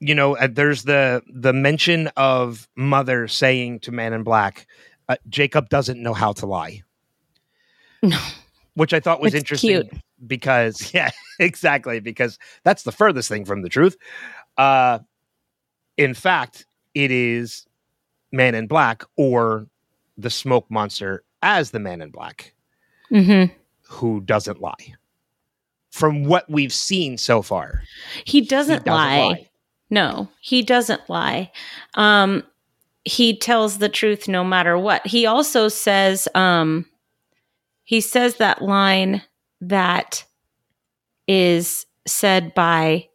[0.00, 4.66] you know, uh, there's the the mention of mother saying to Man in Black,
[5.08, 6.82] uh, "Jacob doesn't know how to lie,"
[8.02, 8.18] No.
[8.74, 10.02] which I thought was It's interesting cute.
[10.26, 13.96] Because, yeah, exactly, because that's the furthest thing from the truth.
[14.56, 15.00] Uh,
[15.96, 17.66] in fact, it is
[18.32, 19.66] Man in Black or
[20.18, 22.52] the Smoke Monster as the Man in Black
[23.10, 23.52] Mm-hmm.
[23.88, 24.94] who doesn't lie.
[25.92, 27.82] From what we've seen so far,
[28.24, 29.48] He he doesn't, lie.
[29.88, 31.50] No, he doesn't lie.
[31.94, 32.42] Um,
[33.04, 35.06] he tells the truth no matter what.
[35.06, 36.84] He also says, um,
[37.84, 39.22] he says that line
[39.60, 40.24] that
[41.26, 43.08] is said by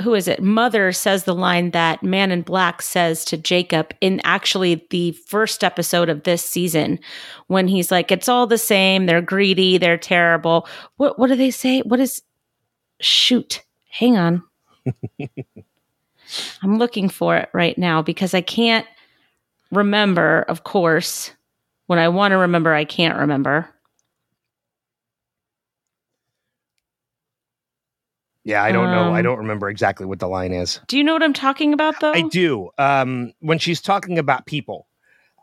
[0.00, 0.42] who is it?
[0.42, 5.62] Mother says the line that Man in Black says to Jacob in actually the first
[5.62, 6.98] episode of this season
[7.46, 9.06] when he's like, It's all the same.
[9.06, 9.78] They're greedy.
[9.78, 10.66] They're terrible.
[10.96, 11.80] What what do they say?
[11.80, 12.22] What is
[13.00, 13.62] shoot?
[13.90, 14.42] Hang on.
[16.62, 18.86] I'm looking for it right now because I can't
[19.70, 21.32] remember, of course.
[21.86, 23.68] When I want to remember, I can't remember.
[28.44, 29.12] Yeah, I don't know.
[29.12, 30.80] I Um, don't remember exactly what the line is.
[30.88, 32.12] Do you know what I'm talking about though?
[32.12, 32.70] I do.
[32.76, 34.88] Um, when she's talking about people,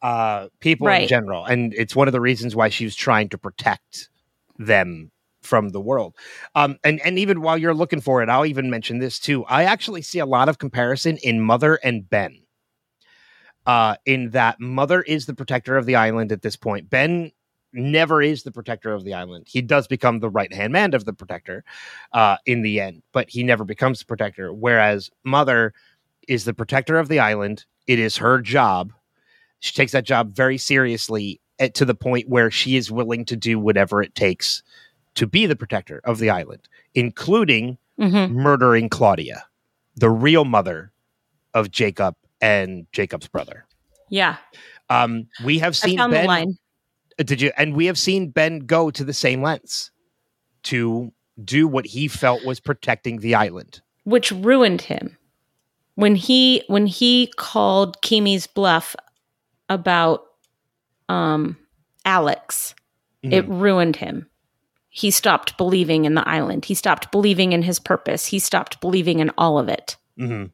[0.02, 3.38] uh, people in general, and it's one of the reasons why she was trying to
[3.38, 4.10] protect
[4.58, 6.13] them from the world.
[6.56, 9.45] Um, and and even while you're looking for it, I'll even mention this too.
[9.45, 12.41] I actually see a lot of comparison in Mother and Ben.
[13.65, 16.89] Uh, in that Mother is the protector of the island at this point.
[16.89, 17.32] Ben
[17.72, 19.45] never is the protector of the island.
[19.48, 21.63] He does become the right hand man of the protector
[22.13, 24.52] uh, in the end, but he never becomes the protector.
[24.52, 25.74] Whereas Mother
[26.28, 27.65] is the protector of the island.
[27.86, 28.91] It is her job.
[29.60, 33.36] She takes that job very seriously at, to the point where she is willing to
[33.36, 34.63] do whatever it takes
[35.15, 38.32] to be the protector of the island, including Mhm.
[38.32, 39.43] murdering Claudia,
[39.95, 40.91] the real mother
[41.54, 43.65] of Jacob and Jacob's brother.
[44.10, 44.38] Yeah,
[44.89, 46.10] Um, we have seen Ben.
[46.10, 46.58] the line.
[47.19, 47.52] Uh, Did you?
[47.58, 49.91] And we have seen Ben go to the same lengths
[50.63, 51.12] to
[51.43, 53.82] do what he felt was protecting the island.
[54.04, 55.17] which ruined him
[55.95, 58.95] when he when he called Keamy's bluff
[59.69, 60.23] about
[61.08, 61.58] um
[62.06, 62.73] Alex
[63.21, 64.28] it ruined him
[64.89, 69.19] he stopped believing in the island he stopped believing in his purpose he stopped believing
[69.19, 70.45] in all of it hmm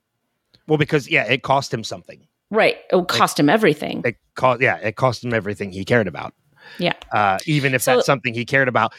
[0.67, 2.25] Well, because yeah, it cost him something.
[2.51, 6.33] right it cost him everything It cost yeah, it cost him everything he cared about.
[6.79, 8.93] yeah Uh, even if So- that's something he cared about.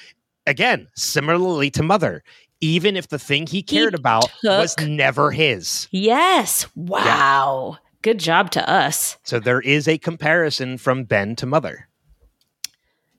[0.48, 2.22] Again, similarly to Mother,
[2.61, 5.88] even if the thing he cared about was never his.
[5.90, 11.88] yes wow good job to us So there is a comparison from Ben to Mother.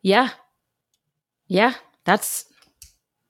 [0.01, 0.29] yeah
[1.47, 1.73] yeah
[2.05, 2.45] that's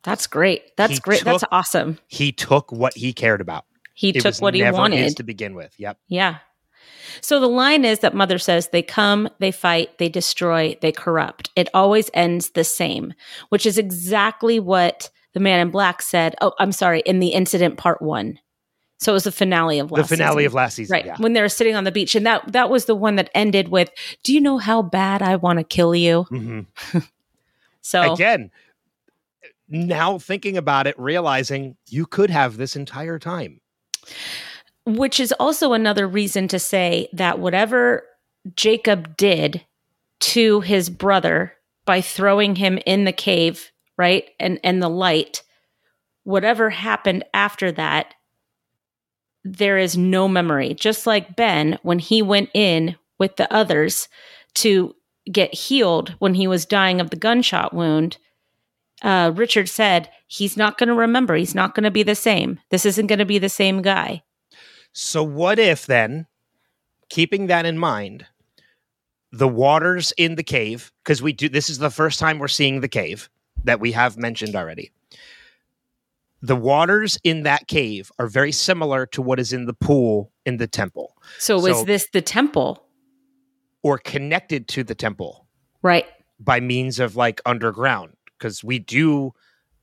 [0.04, 3.66] that's great that's He great that's awesome He took what he cared about.
[3.98, 5.74] He It took what he wanted to begin with.
[5.80, 5.98] Yep.
[6.08, 6.38] Yeah.
[7.22, 11.50] So the line is that mother says they come, they fight, they destroy, they corrupt.
[11.56, 13.16] It always ends the same,
[13.50, 16.36] which is exactly what the man in black said.
[16.42, 18.38] Oh, I'm sorry, in the incident part one.
[19.00, 20.46] So it was the finale of The finale season.
[20.46, 20.94] of last season.
[20.94, 21.16] right Yeah.
[21.18, 23.70] when they were sitting on the beach, and that that was the one that ended
[23.70, 23.90] with,
[24.24, 26.62] "Do you know how bad I want to kill you?" hmm
[27.82, 28.52] So Again,
[29.68, 33.60] now thinking about it, realizing you could have this entire time.
[34.86, 38.04] Which is also another reason to say that whatever
[38.56, 39.66] Jacob did
[40.20, 41.54] to his brother
[41.86, 44.26] by throwing him in the cave, right?
[44.40, 45.44] And and the light,
[46.24, 48.14] whatever happened after that,
[49.44, 50.74] there is no memory.
[50.74, 54.08] Just like Ben when he went in with the others
[54.56, 54.96] to
[55.32, 58.18] get healed when he was dying of the gunshot wound,
[59.02, 61.36] uh, Richard said he's not going to remember.
[61.36, 62.60] He's not going to be the same.
[62.70, 64.24] This isn't going to be the same guy.
[64.92, 66.26] So, what if then,
[67.10, 68.26] keeping that in mind,
[69.32, 72.82] the waters in the cave, because we do this is the first time we're seeing
[72.82, 73.30] the cave
[73.64, 74.92] that we have mentioned already.
[76.42, 80.58] The waters in that cave are very similar to what is in the pool in
[80.58, 82.84] the temple, So was So- this the temple?
[83.84, 85.48] or connected to the temple
[85.82, 86.06] Right.
[86.40, 88.14] by means of like underground.
[88.38, 89.34] Because we do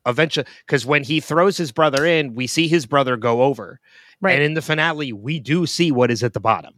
[0.07, 3.81] eventually, because when he throws his brother in, we see his brother go over.
[4.21, 4.35] Right.
[4.35, 6.75] And in the finale, we do see what is at the bottom.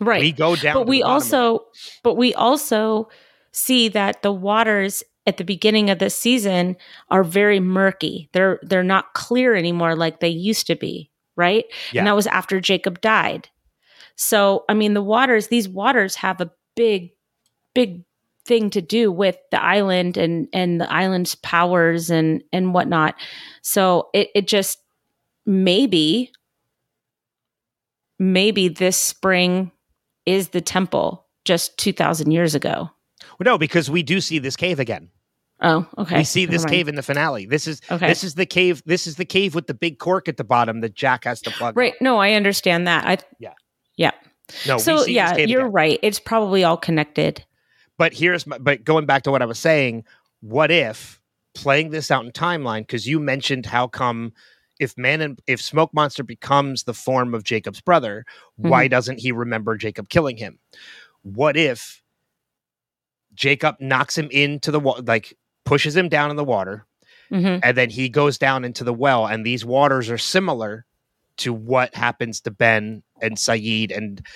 [0.00, 0.20] right.
[0.20, 0.74] We go down.
[0.74, 1.34] but we the bottom of it.
[1.36, 1.64] also
[2.02, 3.08] but we also
[3.52, 6.76] see that the waters at the beginning of the season
[7.10, 12.00] are very murky they're they're not clear anymore like they used to be right Yeah.
[12.00, 13.48] and that was after jacob died
[14.16, 17.10] so i mean the waters these waters have a big
[17.74, 18.02] big
[18.44, 23.14] thing to do with the island and and the island's powers and and whatnot
[23.62, 24.78] so it, it just
[25.46, 26.30] maybe
[28.18, 29.70] maybe this spring
[30.26, 32.90] is the temple just 2000 years ago
[33.40, 35.08] no, because we do see this cave again.
[35.60, 37.46] oh okay we see this cave in the finale.
[37.46, 38.06] This is Okay.
[38.08, 38.82] this is the cave.
[38.86, 41.50] This is the cave with the big cork at the bottom that Jack has to
[41.50, 41.76] plug.
[41.76, 43.52] right no i understand that i Yeah.
[43.96, 44.10] yeah
[44.66, 45.72] No, we so yeah you're again.
[45.72, 47.44] right it's probably all connected
[48.02, 50.02] But here's my, but going back to what I was saying,
[50.40, 51.20] what if
[51.54, 52.80] playing this out in timeline?
[52.80, 54.32] Because you mentioned how come
[54.80, 58.24] if man and if Smoke Monster becomes the form of Jacob's brother,
[58.56, 60.58] why doesn't he remember Jacob killing him?
[61.22, 62.02] What if
[63.34, 66.84] Jacob knocks him into the water, like pushes him down in the water,
[67.28, 70.86] hmm and then he goes down into the well, and these waters are similar
[71.36, 74.26] to what happens to Ben and Sayid, and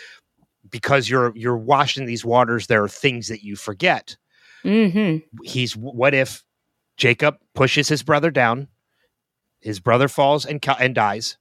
[0.71, 4.17] because you're you're washing these waters, there are things that you forget.
[4.63, 6.45] hmm He's what if
[6.97, 8.69] Jacob pushes his brother down,
[9.61, 11.37] his brother falls and and dies.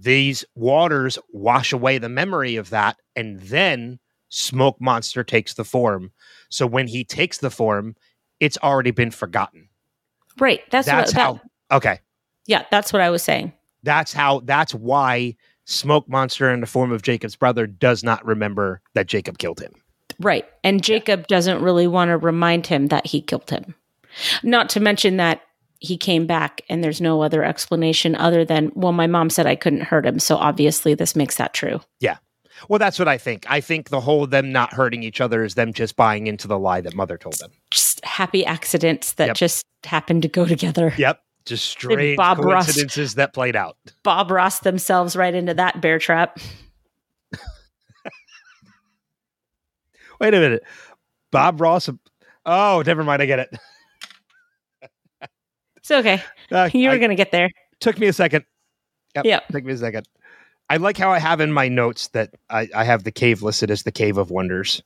[0.00, 3.98] These waters wash away the memory of that, and then
[4.28, 6.12] Smoke Monster takes the form.
[6.48, 7.96] So when he takes the form,
[8.38, 9.68] it's already been forgotten.
[10.38, 11.32] right that's, That's what, how.
[11.34, 11.98] that, Okay,
[12.46, 13.52] yeah that's what i was saying
[13.82, 14.40] that's how.
[14.40, 15.36] That's why
[15.70, 19.72] Smoke Monster in the form of Jacob's brother does not remember that Jacob killed him.
[20.18, 20.46] Right.
[20.64, 23.74] And Jacob doesn't really want to remind him that he killed him.
[24.42, 25.42] Not to mention that
[25.78, 29.56] he came back and there's no other explanation other than, well, my mom said I
[29.56, 30.18] couldn't hurt him.
[30.18, 31.80] So obviously this makes that true.
[32.00, 32.16] Yeah.
[32.68, 33.44] Well, that's what I think.
[33.48, 36.58] I think the whole them not hurting each other is them just buying into the
[36.58, 37.52] lie that mother told them.
[37.70, 39.36] Just happy accidents that Yep.
[39.36, 40.94] just happened to go together.
[40.96, 41.20] Yep.
[41.48, 42.66] Just strange Bob Ross.
[42.66, 43.76] coincidences that played out.
[44.02, 46.38] Bob Ross themselves right into that bear trap.
[50.20, 50.62] Wait a minute.
[51.30, 51.88] Bob Ross.
[52.44, 53.22] Oh, never mind.
[53.22, 53.50] I get it.
[55.78, 56.22] It's okay.
[56.52, 57.48] Uh, You were going to get there.
[57.80, 58.44] took me a second.
[59.14, 59.24] Yep.
[59.24, 59.48] Yep.
[59.48, 60.06] Took me a second.
[60.68, 63.70] I like how I have in my notes that I, I have the cave listed
[63.70, 64.82] as the Cave of Wonders,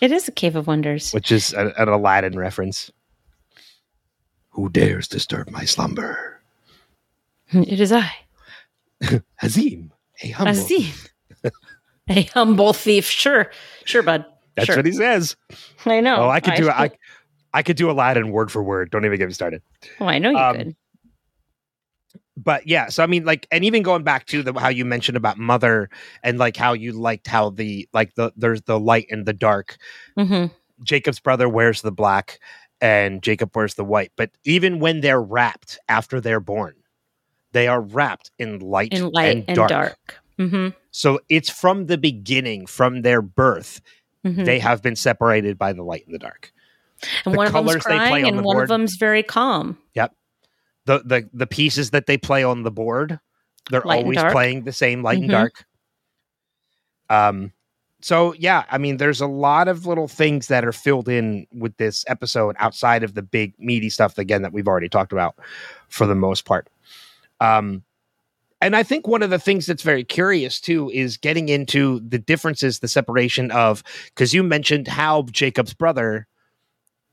[0.00, 1.12] It is a cave of wonders.
[1.12, 2.90] which is a- an Aladdin reference.
[4.50, 6.40] Who dares disturb my slumber?
[7.52, 8.08] It is I,
[9.42, 9.90] Hazim,
[10.22, 10.52] a humble.
[10.52, 10.92] Azim.
[12.08, 13.06] a humble thief.
[13.06, 13.50] Sure.
[13.84, 14.24] Sure, bud.
[14.54, 14.76] That's sure.
[14.76, 15.34] what he says.
[15.84, 16.16] I know.
[16.16, 16.90] Oh, I could do I,
[17.52, 18.90] I could do Aladdin word for word.
[18.90, 19.62] Don't even get me started.
[19.98, 20.76] Oh, I know you um, could.
[22.36, 25.16] But yeah, so I mean, like, and even going back to the how you mentioned
[25.16, 25.90] about mother
[26.22, 29.76] and like how you liked how the like the there's the light and the dark.
[30.16, 30.46] hmm
[30.82, 32.38] Jacob's brother wears the black,
[32.80, 34.12] and Jacob wears the white.
[34.16, 36.74] But even when they're wrapped after they're born,
[37.52, 39.68] they are wrapped in light, In light and and dark.
[39.70, 40.16] dark.
[40.38, 43.80] hmm So it's from the beginning, from their birth,
[44.24, 46.52] hmm they have been separated by the light and the dark.
[47.24, 48.64] and the one of them's colors they play crying on and the one board.
[48.64, 49.78] of them's very calm.
[49.94, 50.14] Yep.
[50.86, 53.18] The the the pieces that they play on the board
[53.70, 55.32] they're Light always playing the same light and Mhm.
[55.32, 55.64] dark
[57.08, 57.52] um
[58.00, 61.76] so yeah i mean there's a lot of little things that are filled in with
[61.76, 65.36] this episode outside of the big meaty stuff again that we've already talked about
[65.88, 66.68] for the most part
[67.40, 67.82] um
[68.60, 72.18] and i think one of the things that's very curious too is getting into the
[72.18, 76.26] differences the separation of because you mentioned how jacob's brother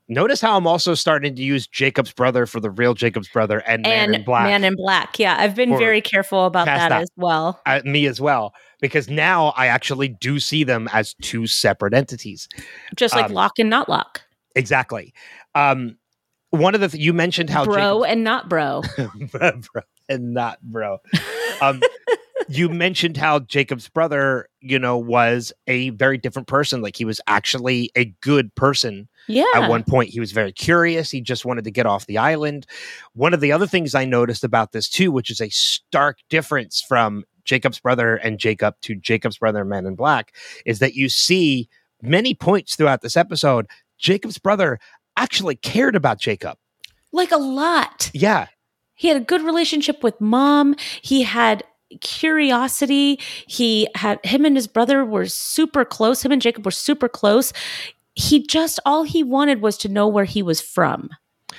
[0.08, 3.82] notice how i'm also starting to use jacob's brother for the real jacob's brother and
[3.82, 5.18] man in black Man in Black.
[5.18, 7.02] Yeah, I've been very careful about that, that.
[7.02, 7.60] as well.
[7.66, 12.48] uh, me as well because now I actually do see them as two separate entities.
[12.96, 14.22] Just like Um, Locke and Not Locke.
[14.54, 15.12] Exactly.
[15.54, 15.96] Um,
[16.50, 18.82] one of the th- you mentioned how Bro and not bro.
[19.32, 19.60] Bro
[20.08, 20.98] and not bro.
[21.60, 21.82] Um,
[22.48, 26.80] you mentioned how Jacob's brother, you know, was a very different person.
[26.80, 29.44] Like he was actually a good person Yeah.
[29.54, 32.66] at one point he was very curious he just wanted to get off the island
[33.12, 36.80] one of the other things i noticed about this too which is a stark difference
[36.80, 40.34] from jacob's brother and jacob to jacob's brother Men in black
[40.66, 41.68] is that you see
[42.02, 43.66] many points throughout this episode
[43.98, 44.78] jacob's brother
[45.16, 46.58] actually cared about jacob
[47.12, 48.10] like a lot.
[48.12, 48.46] yeah
[48.94, 50.74] He had a good relationship with mom.
[51.00, 51.64] He had
[52.00, 53.18] curiosity.
[53.46, 56.22] He had him and his brother were super close.
[56.24, 57.52] Him and Jacob were super close.
[58.14, 61.08] He just all he wanted was to know where he was from.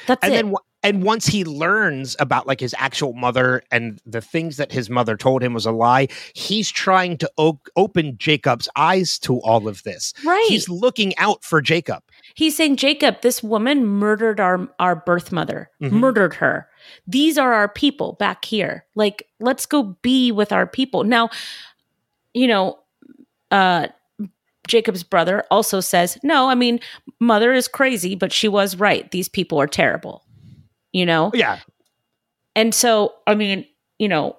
[0.06, 0.36] That's and it.
[0.36, 4.90] then and once he learns about like his actual mother and the things that his
[4.90, 9.68] mother told him was a lie he's trying to o- open jacob's eyes to all
[9.68, 10.46] of this Right.
[10.48, 12.04] he's looking out for jacob
[12.36, 15.92] He's saying, Jacob, this woman murdered our our birth mother, Mhm.
[15.94, 16.70] murdered her.
[17.08, 18.86] These are our people back here.
[18.96, 21.04] Like, let's go be with our people.
[21.04, 21.30] Now,
[22.34, 22.80] you know,
[23.52, 23.88] uh
[24.68, 26.80] Jacob's brother also says, No, I mean,
[27.20, 29.10] mother is crazy, but she was right.
[29.12, 30.24] These people are terrible.
[30.92, 31.32] You know?
[31.34, 31.60] yeah
[32.56, 33.66] And so, I mean,
[34.00, 34.38] you know,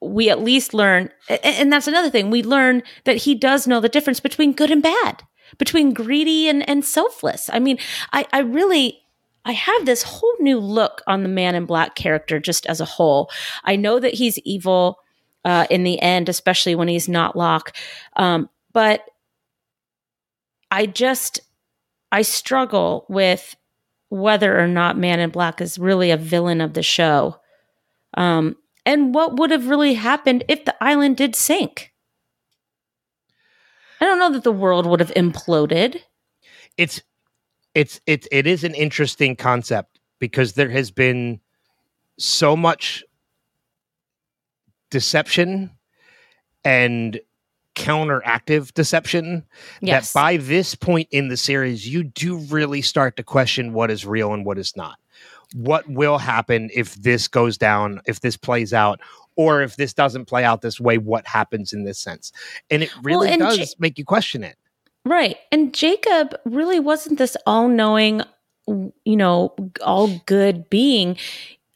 [0.00, 2.30] we at least learn, and that's another thing.
[2.30, 5.22] We learn that he does know the difference between good and bad,
[5.58, 7.48] between greedy and, and selfless.
[7.52, 7.78] I mean,
[8.12, 9.00] I, I really,
[9.44, 12.84] I have this whole new look on the man in black character just as a
[12.84, 13.30] whole.
[13.62, 14.98] I know that he's evil
[15.44, 17.76] uh, in the end, especially when he's not Locke.
[18.16, 19.08] Um, but
[20.70, 21.40] I just,
[22.10, 23.54] I struggle with
[24.12, 27.40] whether or not Man in Black is really a villain of the show.
[28.12, 31.94] Um, and what would have really happened if the island did sink?
[34.02, 36.00] I don't know that the world would have imploded.
[36.76, 37.00] it's
[37.74, 41.40] it's it's it is an interesting concept because there has been
[42.18, 43.02] so much
[44.90, 45.70] deception
[46.66, 47.18] and
[47.74, 49.44] counteractive deception
[49.80, 50.12] Yes.
[50.12, 54.04] that by this point in the series you do really start to question what is
[54.04, 54.98] real and what is not
[55.54, 59.00] what will happen if this goes down if this plays out
[59.36, 62.32] or if this doesn't play out this way what happens in this sense
[62.70, 64.56] and it really and does make you question it
[65.04, 65.36] Right.
[65.50, 68.22] And Jacob really wasn't this all knowing,
[68.68, 69.52] you know,
[69.84, 71.16] all good being.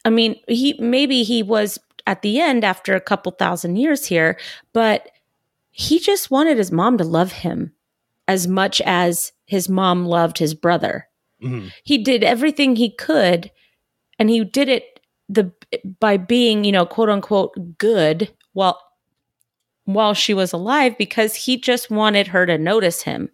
[0.05, 4.39] I mean, he maybe he was at the end after a couple thousand years here,
[4.71, 5.09] but
[5.79, 7.71] he just wanted his mom to love him
[8.27, 11.07] as much as his mom loved his brother.
[11.41, 11.71] Mhm.
[11.83, 13.51] He did everything he could
[14.17, 14.99] and he did it
[15.29, 15.51] the
[15.99, 18.81] by being, you know, quote unquote good while
[19.85, 23.29] while she was alive because he just wanted her to notice him.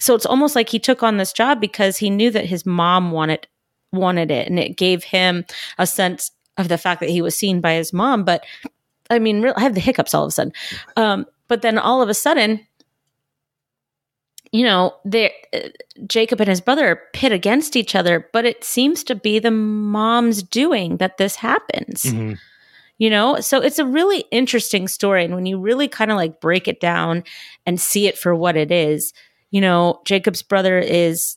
[0.00, 3.12] So it's almost like he took on this job because he knew that his mom
[3.12, 3.46] wanted
[3.92, 5.44] wanted it and it gave him
[5.78, 8.44] a sense of the fact that he was seen by his mom but
[9.10, 10.52] I mean real, I have the hiccups all of a sudden.
[10.96, 12.60] Um but then all of a sudden
[14.50, 15.68] you know, they uh,
[16.06, 19.50] Jacob and his brother are pit against each other, but it seems to be the
[19.50, 22.38] mom's doing that this happens Mhm.
[22.96, 26.40] you know so it's a really interesting story and when you really kind of like
[26.40, 27.22] break it down
[27.66, 29.12] and see it for what it is
[29.50, 31.36] you know jacob's brother is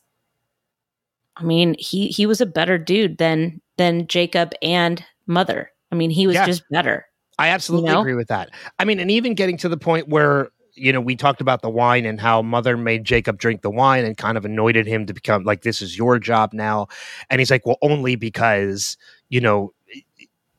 [1.38, 6.10] i mean he he was a better dude than than jacob and mother i mean
[6.10, 6.46] he was Yeah.
[6.46, 7.06] just better
[7.42, 8.02] I absolutely know?
[8.02, 8.50] agree with that.
[8.80, 11.70] I mean, and even getting to the point where you know we talked about the
[11.70, 15.14] wine and how mother made Jacob drink the wine and kind of anointed him to
[15.14, 16.88] become like this is your job now,
[17.30, 18.98] and he's like, well, only because
[19.30, 19.74] you know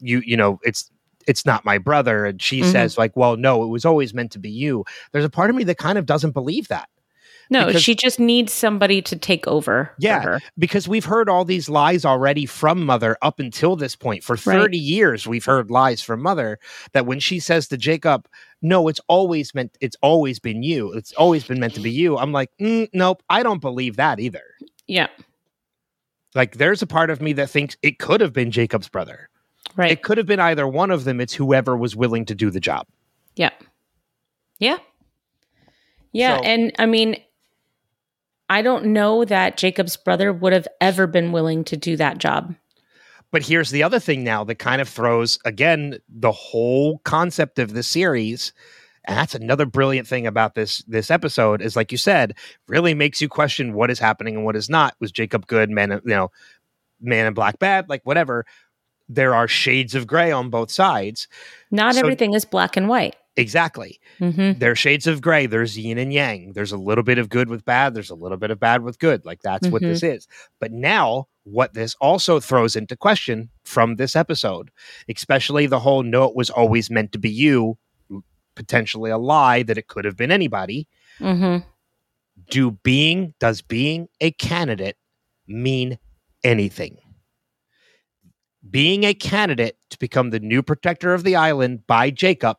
[0.00, 0.90] you you know it's
[1.28, 2.72] it's not my brother, and she Mhm.
[2.72, 4.84] says like, well, no, it was always meant to be you.
[5.12, 6.88] There's a part of me that kind of doesn't believe that.
[7.50, 10.38] No Because- she just needs somebody to take over Yeah.
[10.58, 14.78] because we've heard all these lies already from mother up until this point for 30
[14.78, 16.58] years we've heard lies from mother
[16.92, 18.26] that when she says to jacob
[18.62, 22.16] no it's always meant it's always been you it's always been meant to be you
[22.18, 24.42] i'm like mm, nope i don't believe that either
[24.86, 25.08] yeah
[26.34, 29.28] like there's a part of me that thinks it could have been jacob's brother
[29.76, 32.50] right it could have been either one of them it's whoever was willing to do
[32.50, 32.86] the job
[33.36, 33.50] Yeah.
[34.58, 34.78] Yeah.
[36.12, 36.36] Yeah.
[36.38, 37.16] So- and I mean,
[38.48, 42.54] I don't know that Jacob's brother would have ever been willing to do that job.
[43.30, 47.72] But here's the other thing now that kind of throws again the whole concept of
[47.72, 48.52] the series.
[49.04, 52.34] And that's another brilliant thing about this this episode is like you said,
[52.68, 54.94] really makes you question what is happening and what is not.
[55.00, 56.30] Was Jacob good, man, you know,
[57.00, 58.44] man in black bad, like whatever.
[59.08, 61.26] There are shades of gray on both sides.
[61.70, 63.16] Not So- everything is black and white.
[63.36, 63.98] Exactly.
[64.18, 65.46] hmm There are shades of gray.
[65.46, 66.52] There's yin and yang.
[66.52, 67.94] There's a little bit of good with bad.
[67.94, 69.24] There's a little bit of bad with good.
[69.24, 70.28] Like that's what this is.
[70.60, 74.70] But now, what this also throws into question from this episode,
[75.08, 77.78] especially the whole no, it was always meant to be you,
[78.54, 80.86] potentially a lie that it could have been anybody.
[81.18, 81.58] hmm
[82.50, 84.98] Do being, does being a candidate
[85.48, 85.98] mean
[86.44, 86.98] anything?
[88.68, 92.58] Being a candidate to become the new protector of the island by Jacob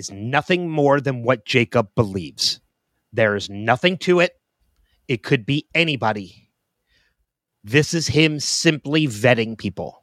[0.00, 2.58] is nothing more than what Jacob believes.
[3.12, 4.32] There is nothing to it.
[5.06, 6.48] It could be anybody.
[7.62, 10.02] This is him simply vetting people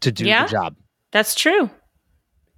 [0.00, 0.44] to do Yeah.
[0.46, 0.76] the job.
[1.12, 1.70] That's true.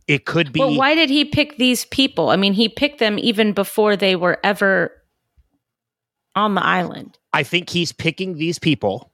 [0.06, 2.30] It could be But why did he pick these people?
[2.30, 4.90] I mean, he picked them even before they were ever
[6.34, 7.18] on the island.
[7.32, 9.12] I think he's picking these people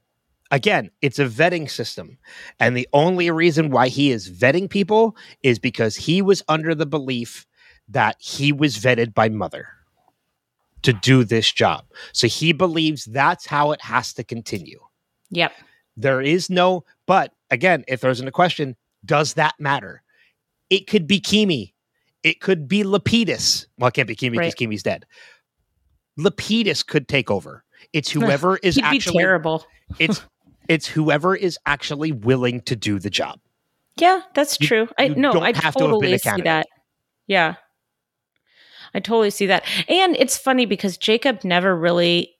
[0.50, 2.18] Again, it's a vetting system.
[2.58, 6.86] And the only reason why he is vetting people is because he was under the
[6.86, 7.46] belief
[7.88, 9.68] that he was vetted by mother
[10.82, 11.84] to do this job.
[12.12, 14.80] So he believes that's how it has to continue.
[15.30, 15.52] Yep.
[15.96, 20.02] There is no, but again, if there's a question, does that matter?
[20.70, 21.72] It could be Keamy.
[22.22, 23.66] It could be Lapidus.
[23.78, 24.68] Well, it can't be Keamy because Right.
[24.68, 25.06] Keamy's dead.
[26.18, 27.64] Lapidus could take over.
[27.92, 29.64] It's whoever is He'd actually terrible.
[29.98, 30.22] it's
[30.70, 33.40] it's whoever is actually willing to do the job.
[33.96, 34.88] Yeah, that's You- true.
[34.98, 36.66] I no, I have to have been totally a see that.
[37.26, 37.56] Yeah.
[38.94, 39.64] I totally see that.
[39.88, 42.34] And it's funny because Jacob never really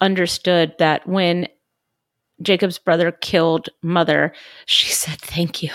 [0.00, 1.48] understood that when
[2.42, 4.32] Jacob's brother killed mother,
[4.66, 5.70] she said thank you.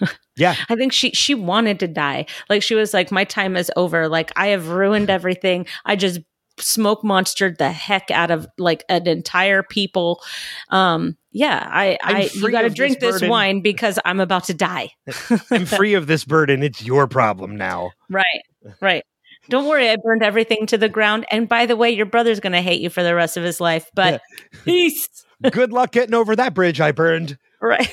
[0.38, 0.54] Yeah.
[0.68, 2.26] I think she she wanted to die.
[2.50, 4.06] Like she was like my time is over.
[4.06, 5.64] Like I have ruined everything.
[5.86, 6.20] I just
[6.58, 10.22] smoke monstered the heck out of like an entire people.
[10.70, 14.44] Um yeah, I I'm you got to of this drink this wine because I'm about
[14.44, 14.90] to die.
[15.50, 16.62] I'm free of this burden.
[16.62, 17.90] It's your problem now.
[18.08, 18.42] Right.
[18.80, 19.04] Right.
[19.48, 21.24] Don't worry, I burned everything to the ground.
[21.30, 23.60] And by the way, your brother's going to hate you for the rest of his
[23.60, 23.88] life.
[23.94, 24.20] But
[24.64, 25.08] peace.
[25.50, 27.88] Good luck getting over that bridge I burned Right.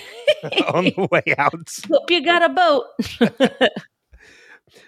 [0.74, 1.54] on the way out.
[1.90, 3.80] Hope you got a boat.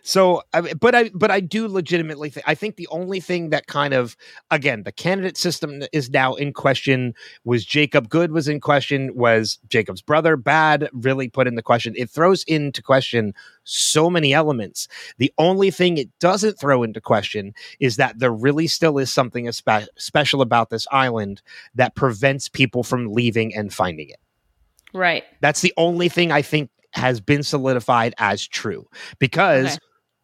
[0.02, 0.42] So,
[0.80, 4.16] but I, but I do legitimately think I think the only thing that kind of,
[4.52, 7.14] again, the candidate system is now in question.
[7.44, 8.32] Was Jacob good?
[8.32, 9.16] Was in question?
[9.16, 10.90] Was Jacob's brother bad?
[10.94, 11.94] Really put in the question.
[11.98, 13.34] It throws into question
[13.64, 14.88] so many elements.
[15.18, 19.46] The only thing it doesn't throw into question is that there really still is something
[19.46, 21.42] espe- special about this island
[21.74, 24.20] that prevents people from leaving and finding it.
[24.94, 25.24] right.
[25.42, 28.88] That's the only thing I think has been solidified as true
[29.20, 29.78] because Okay.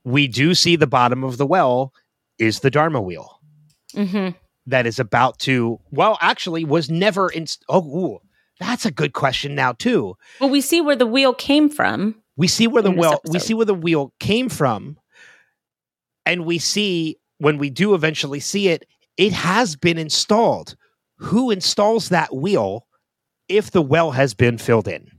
[0.03, 1.93] we do see the bottom of the well
[2.39, 3.39] is the Dharma wheel
[3.93, 4.29] hmm
[4.67, 7.45] that is about to, well, actually was never in.
[7.67, 8.19] Oh, ooh,
[8.59, 10.15] that's a good question now, too.
[10.39, 12.21] Well, we see where the wheel came from.
[12.37, 14.97] We see where the well, we see where the wheel came from,
[16.25, 18.85] and we see when we do eventually see it,
[19.17, 20.75] it has been installed.
[21.17, 22.85] Who installs that wheel
[23.49, 25.09] if the well has been filled in?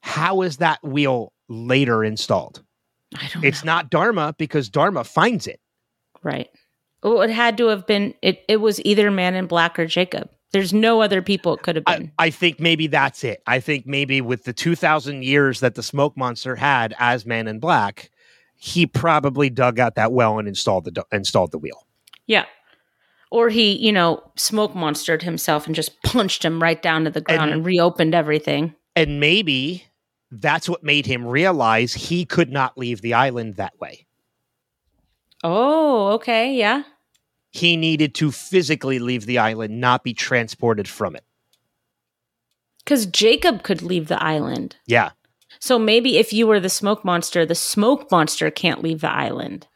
[0.00, 2.62] How is that wheel later installed?
[3.16, 3.72] I don't It's know.
[3.72, 5.60] not Dharma because Dharma finds it.
[6.22, 6.48] Right.
[7.02, 10.28] Oh, it had to have been, it, it was either Man in Black or Jacob.
[10.52, 12.12] There's no other people it could have I, been.
[12.18, 13.42] I think maybe that's it.
[13.46, 17.60] I think maybe with the 2,000 years that the smoke monster had as Man in
[17.60, 18.10] Black,
[18.56, 21.86] he probably dug out that well and installed the installed the wheel.
[22.26, 22.46] yeah.
[23.30, 27.20] Or he, you know, smoke monstered himself and just punched him right down to the
[27.20, 28.74] ground And- and reopened everything.
[28.98, 29.84] And maybe
[30.28, 34.06] that's what made him realize he could not leave the island that way.
[35.44, 36.52] Oh, okay.
[36.52, 36.82] Yeah.
[37.50, 41.22] He needed to physically leave the island, not be transported from it.
[42.78, 44.74] Because Jacob could leave the island.
[44.86, 45.10] Yeah.
[45.60, 49.68] So maybe if you were the smoke monster, the smoke monster can't leave the island.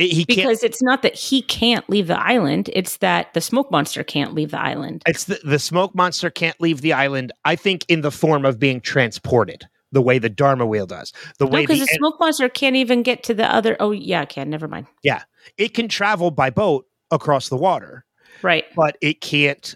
[0.00, 3.40] It- he can't Because it's not that he can't leave the island, it's that the
[3.40, 5.02] smoke monster can't leave the island.
[5.06, 8.58] It's the, the smoke monster can't leave the island, I think, in the form of
[8.58, 11.12] being transported, the way the Dharma wheel does.
[11.38, 13.76] The No, way because the, the smoke monster can't even get to the other.
[13.78, 14.48] Oh, yeah, it can.
[14.48, 14.86] Never mind.
[15.02, 15.22] Yeah,
[15.58, 18.04] it can travel by boat across the water,
[18.42, 18.64] Right.
[18.74, 19.74] but it can't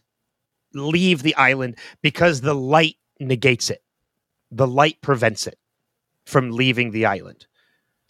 [0.72, 3.83] leave the island because the light negates it.
[4.51, 5.59] The light prevents it
[6.27, 7.47] from leaving the island.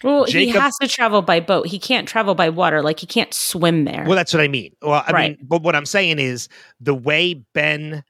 [0.04, 1.66] Well, he has to travel by boat.
[1.66, 2.82] He can't travel by water.
[2.82, 4.04] Like he can't swim there.
[4.06, 4.76] Well, that's what I mean.
[4.82, 5.38] Well, I Right.
[5.38, 6.48] mean, but what I'm saying is
[6.78, 8.04] the way Ben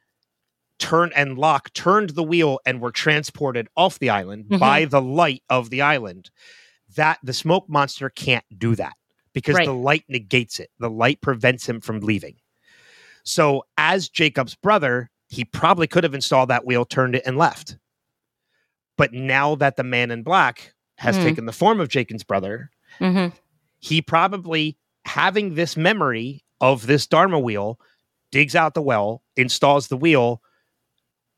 [0.80, 4.59] turned and Locke turned the wheel and were transported off the island Mhm.
[4.59, 6.30] by the light of the island,
[6.97, 8.95] that the smoke monster can't do that
[9.32, 9.66] because Right.
[9.66, 10.70] the light negates it.
[10.80, 12.36] The light prevents him from leaving.
[13.22, 17.78] So, as Jacob's brother, he probably could have installed that wheel, turned it, and left.
[18.99, 21.22] But now that the man in black has Hmm.
[21.22, 23.28] taken the form of Jacob's brother, hmm
[23.80, 27.78] he probably having this memory of this dharma wheel
[28.30, 30.40] digs out the well installs the wheel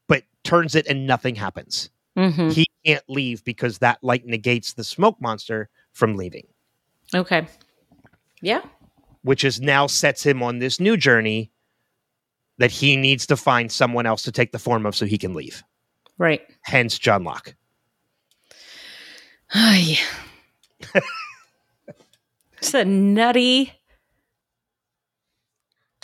[0.06, 4.84] but turns it and nothing happens hmm he can't leave because that light negates the
[4.84, 6.46] smoke monster from leaving
[7.14, 7.48] Okay.
[8.40, 8.62] Yeah.
[9.22, 11.50] which is now sets him on this new journey
[12.58, 15.34] that he needs to find someone else to take the form of so he can
[15.34, 15.64] leave
[16.16, 16.42] Right.
[16.62, 17.56] hence john locke
[19.54, 19.98] Ay.
[22.58, 23.72] it's a nutty.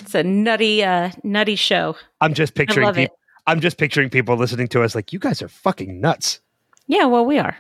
[0.01, 1.97] It's a nutty, uh, nutty show.
[2.21, 3.17] i'm just picturing people
[3.47, 6.41] i'm just picturing people listening to us like you guys are fucking nuts
[6.89, 7.05] Yeah.
[7.07, 7.57] Well, we are.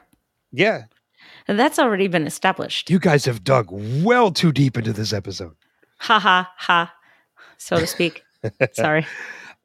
[0.51, 0.85] yeah
[1.47, 2.91] And that's already been established.
[2.91, 5.55] you guys have dug well too deep into this episode
[5.99, 6.93] Ha ha ha,
[7.59, 8.24] so to speak.
[8.72, 9.07] Sorry.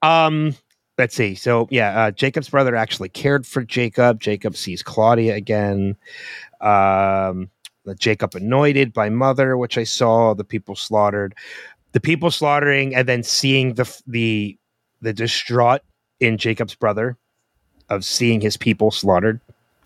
[0.03, 0.55] Um,
[0.98, 1.36] let's see.
[1.36, 4.20] So yeah, uh, Jacob's brother actually cared for Jacob.
[4.20, 5.95] Jacob sees Claudia again.
[6.62, 7.50] Um,
[7.98, 10.34] Jacob anointed by mother, which I saw.
[10.34, 11.36] The people slaughtered.
[11.93, 14.58] The people slaughtering, and then seeing the the
[15.02, 15.82] the distraught
[16.20, 17.18] in Jacob's brother
[17.89, 19.39] of seeing his people slaughtered.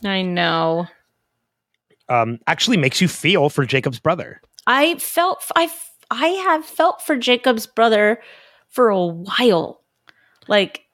[0.03, 0.87] I know.
[2.09, 4.41] Um, actually makes you feel for Jacob's brother.
[4.67, 5.71] I felt I
[6.09, 8.19] I have felt for Jacob's brother
[8.67, 9.81] for a while.
[10.47, 10.85] Like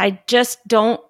[0.00, 1.00] I just don't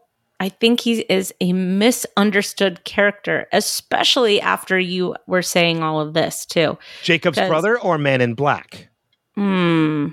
[0.40, 6.46] I think he is a misunderstood character, especially after you were saying all of this
[6.46, 6.78] too.
[7.02, 8.88] Jacob's brother or Man in Black?
[9.34, 10.08] Hmm.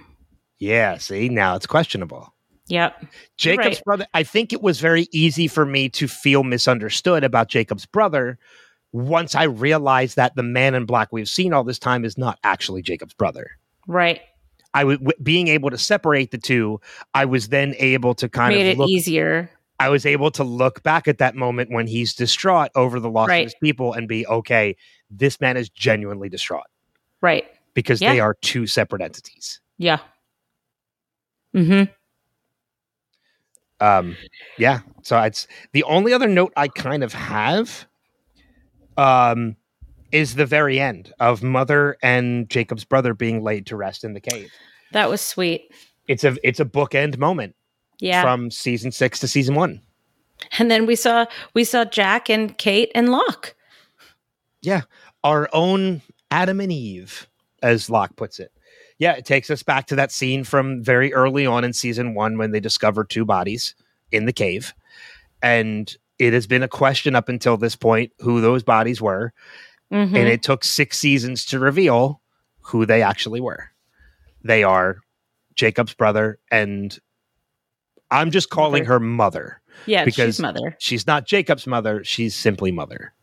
[0.60, 0.98] Yeah.
[0.98, 2.34] See, now it's questionable.
[2.68, 3.06] Yep.
[3.38, 3.84] Jacob's Right.
[3.86, 4.08] brother.
[4.14, 8.38] I think it was very easy for me to feel misunderstood about Jacob's brother
[8.92, 12.38] once I realized that the man in black we've seen all this time is not
[12.44, 13.52] actually Jacob's brother.
[13.88, 14.20] Right.
[14.78, 16.80] I w- w- being able to separate the two,
[17.14, 18.90] I was then able to kind Made of it look.
[18.90, 19.50] easier.
[19.80, 23.28] I was able to look back at that moment when he's distraught over the loss
[23.30, 23.40] Right.
[23.40, 24.76] of his people and be okay.
[25.10, 26.66] This man is genuinely distraught
[27.22, 27.46] Right.
[27.74, 28.14] because Yeah.
[28.14, 29.62] they are two separate entities.
[29.78, 30.00] Yeah.
[31.56, 31.92] Mm-hmm.
[33.80, 34.16] um
[34.58, 37.88] yeah so it's the only other note i kind of have
[38.98, 39.56] um
[40.12, 44.22] is the very end of mother and jacob's brother being laid to rest in the
[44.22, 44.50] cave
[44.94, 45.72] That was sweet.
[46.08, 47.56] it's a it's a bookend moment
[48.00, 48.22] Yeah.
[48.22, 49.82] from season six to season one
[50.60, 53.56] and then we saw we saw Jack and Kate and Locke.
[54.62, 54.82] yeah
[55.24, 56.02] our own
[56.32, 57.28] adam and eve
[57.64, 58.52] as locke puts it
[59.00, 62.38] yeah it takes us back to that scene from very early on in season one
[62.38, 63.74] when they discover two bodies
[64.12, 64.74] in the cave
[65.42, 69.34] and it has been a question up until this point who those bodies were
[69.92, 70.16] Mhm.
[70.18, 72.22] and it took six seasons to reveal
[72.62, 73.72] who they actually were.
[74.44, 74.98] They are
[75.56, 76.98] Jacob's brother, and
[78.12, 78.94] I'm just calling Mother.
[78.94, 79.62] her mother.
[79.86, 80.76] yeah, because- she's mother.
[80.80, 83.14] She's not Jacob's mother, she's simply mother.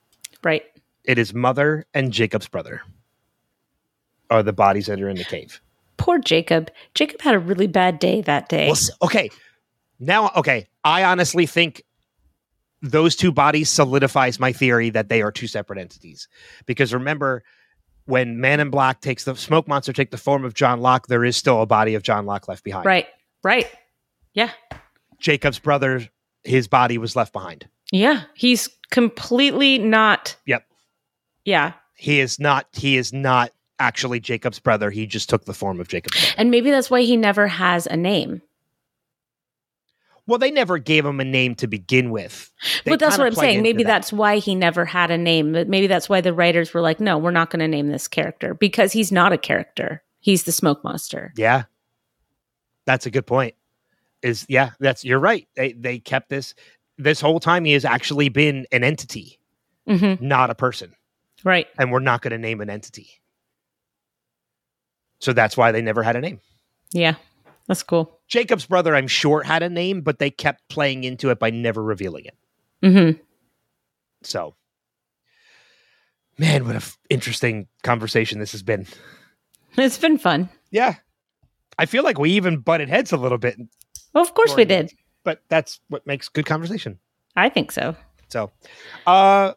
[0.43, 0.63] Right.
[1.05, 2.83] It is mother and Jacob's brother
[4.31, 5.61] are the bodies that are in the cave.
[5.97, 6.71] Poor Jacob.
[6.95, 8.69] Jacob had a really bad day that day.
[8.69, 9.31] Well, okay.
[10.01, 10.67] Now, okay.
[10.85, 11.83] I honestly think
[12.85, 16.29] those two bodies solidifies my theory that they are two separate entities.
[16.67, 17.43] Because remember,
[18.05, 21.25] when Man in Black takes the smoke monster take the form of John Locke, there
[21.25, 22.85] is still a body of John Locke left behind.
[22.85, 23.07] right.
[23.43, 23.67] Right.
[24.33, 24.51] Yeah.
[25.19, 26.09] Jacob's brother,
[26.45, 27.69] his body was left behind.
[27.93, 28.23] Yeah.
[28.35, 30.37] He's completely not.
[30.47, 30.65] Yep.
[31.45, 31.73] Yeah.
[31.95, 32.67] He is not.
[32.73, 34.91] He is not actually Jacob's brother.
[34.91, 36.19] He just took the form of Jacob's.
[36.19, 36.35] Brother.
[36.39, 38.41] And maybe that's why he never has a name.
[40.27, 42.51] Well, they never gave him a name to begin with.
[42.85, 43.63] They but that's what I'm saying.
[43.63, 43.89] Maybe that.
[43.89, 45.53] that's why he never had a name.
[45.53, 48.09] But Maybe that's why the writers were like, no, we're not going to name this
[48.09, 50.03] character because he's not a character.
[50.21, 51.33] He's the smoke monster.
[51.37, 51.65] Yeah.
[52.87, 53.55] That's a good point.
[54.23, 55.47] Is yeah, that's you're right.
[55.55, 56.55] They they kept this
[56.97, 59.39] this whole time he has actually been an entity,
[59.87, 60.95] hmm not a person.
[61.45, 61.67] Right.
[61.79, 63.11] And we're not going to name an entity.
[65.19, 66.41] So that's why they never had a name.
[66.93, 67.17] Yeah.
[67.67, 68.21] That's cool.
[68.29, 71.83] Jacob's brother, I'm sure, had a name, but they kept playing into it by never
[71.83, 72.37] revealing it.
[72.83, 73.21] Mm-hmm.
[74.23, 74.55] So,
[76.39, 78.87] man, what an interesting conversation this has been.
[79.77, 80.49] It's been fun.
[80.71, 80.97] Yeah.
[81.79, 83.57] I feel like we even butted heads a little bit,
[84.13, 84.93] Well, of course we did.
[85.25, 86.99] but that's what makes good conversation.
[87.35, 87.97] I think so.
[88.29, 88.53] So,
[89.07, 89.55] uh,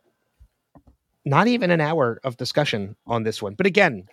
[1.26, 3.54] not even an hour of discussion on this one.
[3.54, 4.08] But again,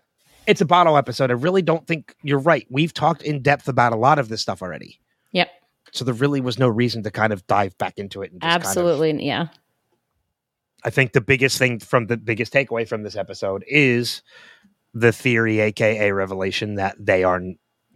[0.47, 1.31] it's a bottle episode.
[1.31, 2.67] I really don't think you're right.
[2.71, 5.01] We've talked in depth about a lot of this stuff already.
[5.33, 5.51] Yep.
[5.93, 8.33] So there really was no reason to kind of dive back into it.
[8.33, 9.27] And just kind of- Absolutely.
[9.27, 9.49] yeah.
[10.85, 14.23] I think the biggest thing from the biggest takeaway from this episode is
[14.93, 17.41] the theory, aka revelation, that they are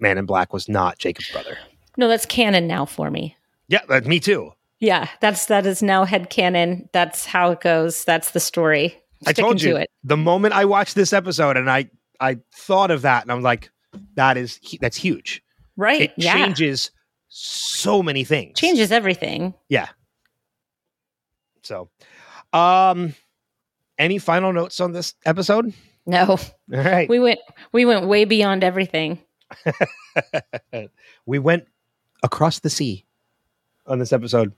[0.01, 1.59] Man in Black was not Jacob's brother.
[1.97, 3.37] No, that's canon now for me.
[3.67, 4.53] Yeah, that, me too.
[4.81, 6.89] Yeah, that's that is now head canon.
[6.93, 8.05] That's how it goes.
[8.05, 8.97] That's the story.
[9.27, 9.91] I told you to it.
[10.05, 11.91] the moment I watched this episode and I
[12.21, 13.71] I thought of that and I'm like,
[14.15, 15.43] that is that's huge.
[15.77, 16.03] Right.
[16.03, 16.35] It yeah.
[16.35, 16.91] changes
[17.29, 18.59] so many things.
[18.59, 19.55] Changes everything.
[19.69, 19.89] Yeah.
[21.63, 21.91] So,
[22.53, 23.15] um,
[23.99, 25.73] any final notes on this episode?
[26.07, 26.25] No.
[26.31, 26.39] All
[26.71, 27.41] right, We went
[27.73, 29.19] we went way beyond everything.
[31.27, 31.67] we went
[32.23, 33.05] across the sea
[33.87, 34.53] on this episode.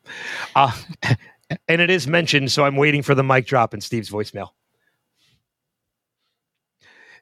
[0.55, 0.73] Uh,
[1.69, 4.51] and it is mentioned, so I'm waiting for the mic drop in Steve's voicemail.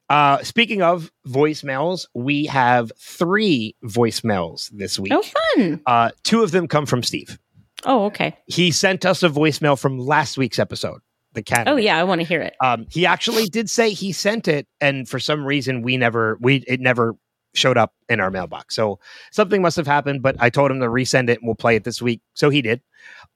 [0.09, 5.13] Uh, speaking of voicemails, we have three voicemails this week.
[5.13, 5.83] Oh fun.
[5.87, 7.39] Uh, two of them come from Steve.
[7.85, 8.37] Oh, okay.
[8.47, 11.01] He sent us a voicemail from last week's episode,
[11.35, 11.69] the cat.
[11.69, 12.57] Oh yeah, I want to hear it.
[12.63, 16.65] Um, he actually did say he sent it, and for some reason we never we
[16.67, 17.15] it never
[17.55, 18.75] showed up in our mailbox.
[18.75, 18.99] So
[19.31, 21.85] something must have happened, but I told him to resend it and we'll play it
[21.85, 22.21] this week.
[22.35, 22.81] So he did.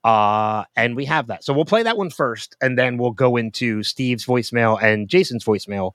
[0.04, 1.44] Uh, and we have that.
[1.44, 5.44] So we'll play that one first, and then we'll go into Steve's voicemail and Jason's
[5.44, 5.92] voicemail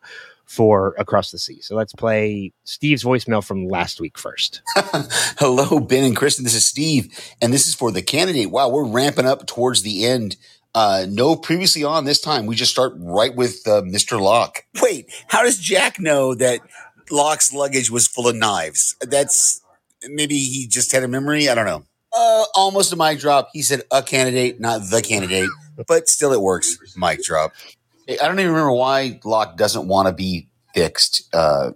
[0.47, 1.61] for Across the Sea.
[1.61, 4.61] So let's play Steve's voicemail from last week first.
[4.75, 6.43] Hello, Ben and Kristin.
[6.43, 7.09] This is Steve,
[7.41, 8.49] and this is for the candidate.
[8.49, 10.37] Wow, we're ramping up towards the end.
[10.73, 12.45] Uh, no previously on this time.
[12.45, 14.19] We just start right with uh, Mr.
[14.19, 14.63] Locke.
[14.81, 16.61] Wait, how does Jack know that
[17.11, 18.95] Locke's luggage was full of knives?
[19.01, 19.61] That's
[20.07, 21.49] maybe he just had a memory.
[21.49, 21.83] I don't know.
[22.13, 23.49] Uh, almost a mic drop.
[23.53, 25.49] He said a candidate, not the candidate,
[25.87, 26.77] but still it works.
[26.95, 27.51] Mic drop.
[28.09, 31.27] I don't even remember why Locke doesn't want to be fixed.
[31.33, 31.71] Uh,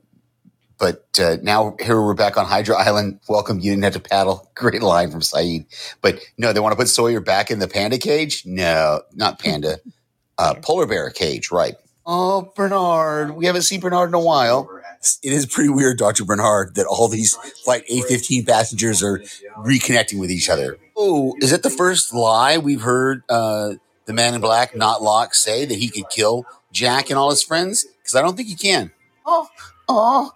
[0.79, 3.19] but uh, now here we're back on Hydra Island.
[3.27, 3.59] Welcome.
[3.59, 4.49] You didn't have to paddle.
[4.55, 5.65] Great line from Sayid.
[6.01, 8.43] But no, they want to put Sawyer back in the panda cage.
[8.45, 9.79] No, not panda.
[10.37, 11.51] Uh, polar bear cage.
[11.51, 11.75] Right.
[12.05, 13.35] Oh, Bernard.
[13.35, 14.69] We haven't seen Bernard in a while.
[15.21, 16.25] It is pretty weird, Dr.
[16.25, 19.19] Bernard, that all these Flight 815 passengers are
[19.59, 20.77] reconnecting with each other.
[20.95, 23.73] Oh, is that the first lie we've heard uh,
[24.11, 27.43] the man in black, not Locke, say that he could kill Jack and all his
[27.43, 27.85] friends?
[27.97, 28.91] Because I don't think he can.
[29.25, 29.47] Oh,
[29.87, 30.31] oh,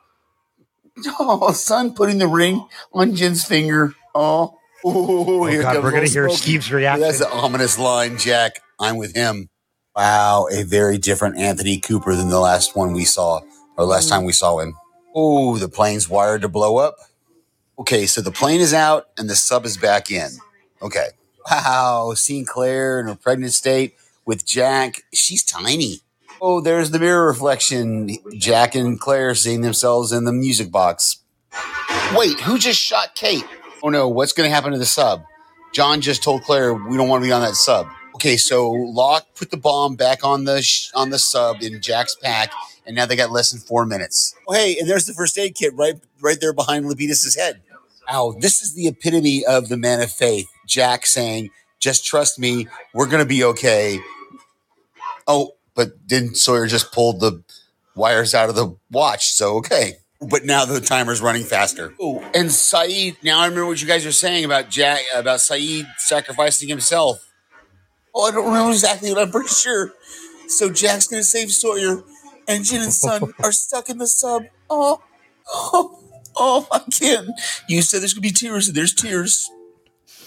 [1.20, 3.94] oh, Sun putting the ring on Jin's finger.
[4.14, 6.42] Oh, oh, Oh, here God, comes we're going to hear Smokey.
[6.42, 7.02] Steve's reaction.
[7.02, 8.62] That's an ominous line, Jack.
[8.80, 9.50] I'm with him.
[9.96, 13.42] Wow, a very different Anthony Cooper than the last one we saw,
[13.78, 14.76] or last time we saw him.
[15.14, 16.96] Oh, the plane's wired to blow up.
[17.80, 20.30] Okay, so the plane is out and the sub is back in.
[20.82, 21.08] Okay.
[21.50, 25.04] Wow, seeing Claire in her pregnant state with Jack.
[25.14, 26.00] She's tiny.
[26.42, 28.10] Oh, there's the mirror reflection.
[28.38, 31.18] Jack and Claire seeing themselves in the music box.
[32.16, 33.46] Wait, who just shot Kate?
[33.84, 35.24] Oh no, what's going to happen to the sub?
[35.72, 37.88] John just told Claire we don't want to be on that sub.
[38.16, 42.16] Okay, so Locke put the bomb back on the sh- on the sub in Jack's
[42.16, 42.52] pack,
[42.86, 44.34] and now they got less than four minutes.
[44.48, 47.62] Oh, hey, and there's the first aid kit right right there behind Lapidus's head.
[48.10, 50.48] Ow, this is the epitome of the man of faith.
[50.66, 51.50] Jack saying,
[51.80, 54.00] "Just trust me, we're gonna be okay."
[55.28, 57.44] Oh, but then Sawyer just pulled the
[57.96, 59.98] wires out of the watch, so okay.
[60.22, 61.94] But now the timer's running faster.
[62.00, 63.18] Oh, and Sayid.
[63.24, 67.26] Now I remember what you guys are saying about Jack, about Sayid sacrificing himself.
[68.14, 69.92] Oh, I don't remember exactly, but I'm pretty sure.
[70.48, 72.04] So Jack's gonna save Sawyer,
[72.48, 74.46] and Jin and Sun are stuck in the sub.
[74.70, 75.02] Oh,
[75.54, 76.00] oh,
[76.36, 77.30] oh, I can't.
[77.68, 79.50] You said there's gonna be tears, and there's tears.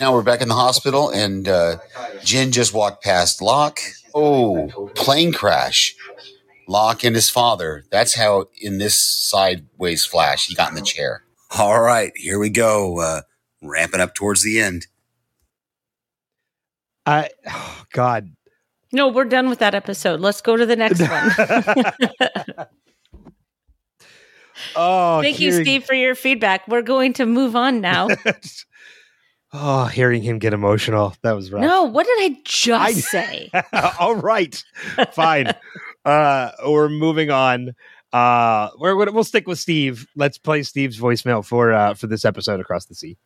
[0.01, 1.79] Now we're back in the hospital, and uh,
[2.23, 3.81] Jin just walked past Locke.
[4.15, 5.97] Oh, plane crash.
[6.69, 7.85] Locke and his father.
[7.91, 11.25] That's how in this sideways flash he got in the chair.
[11.57, 13.01] All right, here we go.
[13.01, 13.23] Uh,
[13.61, 14.87] ramping up towards the end.
[17.05, 18.31] I, oh, God.
[18.93, 20.21] No, we're done with that episode.
[20.21, 21.09] Let's go to the next one.
[24.77, 26.69] oh, Thank you, Steve, for your feedback.
[26.69, 28.09] We're going to move on now.
[29.53, 31.15] oh, hearing him get emotional.
[31.23, 31.63] That was rough.
[31.63, 33.51] no, what did I just I- say?
[34.01, 34.63] All right.
[35.13, 35.55] Fine.
[36.05, 37.75] uh, we're moving on.
[38.11, 40.07] Uh, we're, we're- we'll stick with Steve.
[40.17, 43.19] Let's play Steve's voicemail for uh, for this episode across the sea.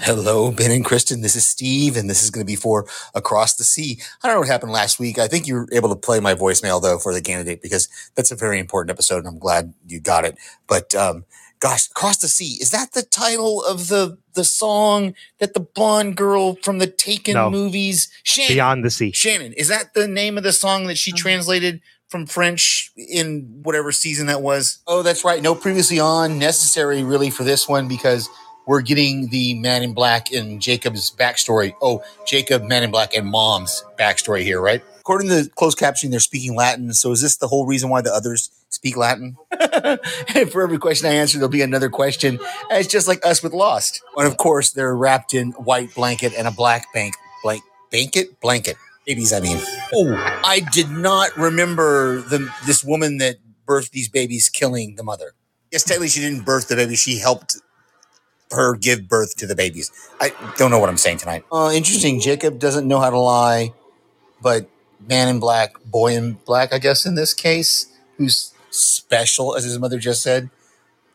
[0.00, 1.22] Hello, Ben and Kristin.
[1.22, 4.00] This is Steve, and this is going to be for Across the Sea.
[4.22, 5.18] I don't know what happened last week.
[5.20, 8.32] I think you were able to play my voicemail, though, for the candidate because that's
[8.32, 10.36] a very important episode, and I'm glad you got it.
[10.66, 11.24] But um,
[11.62, 16.16] gosh, Across the Sea, is that the title of the, the song that the blonde
[16.16, 17.50] girl from the Taken No.
[17.50, 19.12] movies, Shannon, Beyond the sea.
[19.12, 23.60] Shannon, is that the name of the song that she um, translated from French in
[23.62, 24.78] whatever season that was?
[24.88, 25.40] Oh, that's right.
[25.40, 28.28] No previously on necessary really for this one because
[28.66, 31.74] we're getting the Man in Black and Jacob's backstory.
[31.80, 34.82] Oh, Jacob, Man in Black, and Mom's backstory here, right?
[35.02, 36.94] According to the closed captioning, they're speaking Latin.
[36.94, 39.36] So is this the whole reason why the others speak Latin?
[40.48, 42.38] for every question I answer, there'll be another question.
[42.70, 44.00] It's just like us with Lost.
[44.16, 48.76] And of course, they're wrapped in white blanket and a black bank blank blanket blanket.
[49.04, 49.58] Babies, I mean.
[49.92, 55.32] Oh, I did not remember the this woman that birthed these babies killing the mother.
[55.72, 57.56] Yes, technically she didn't birth the baby; she helped
[58.52, 59.90] her give birth to the babies.
[60.20, 61.44] I don't know what I'm saying tonight.
[61.50, 62.20] Uh, interesting.
[62.20, 63.72] Jacob doesn't know how to lie,
[64.40, 64.68] but
[65.06, 67.86] man in black, boy in black, I guess in this case,
[68.16, 70.50] who's special, as his mother just said,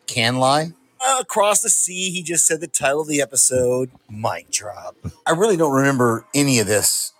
[0.05, 0.73] can lie.
[1.05, 3.91] Uh, across the sea, he just said the title of the episode.
[4.09, 4.95] Mic drop.
[5.25, 7.13] I really don't remember any of this.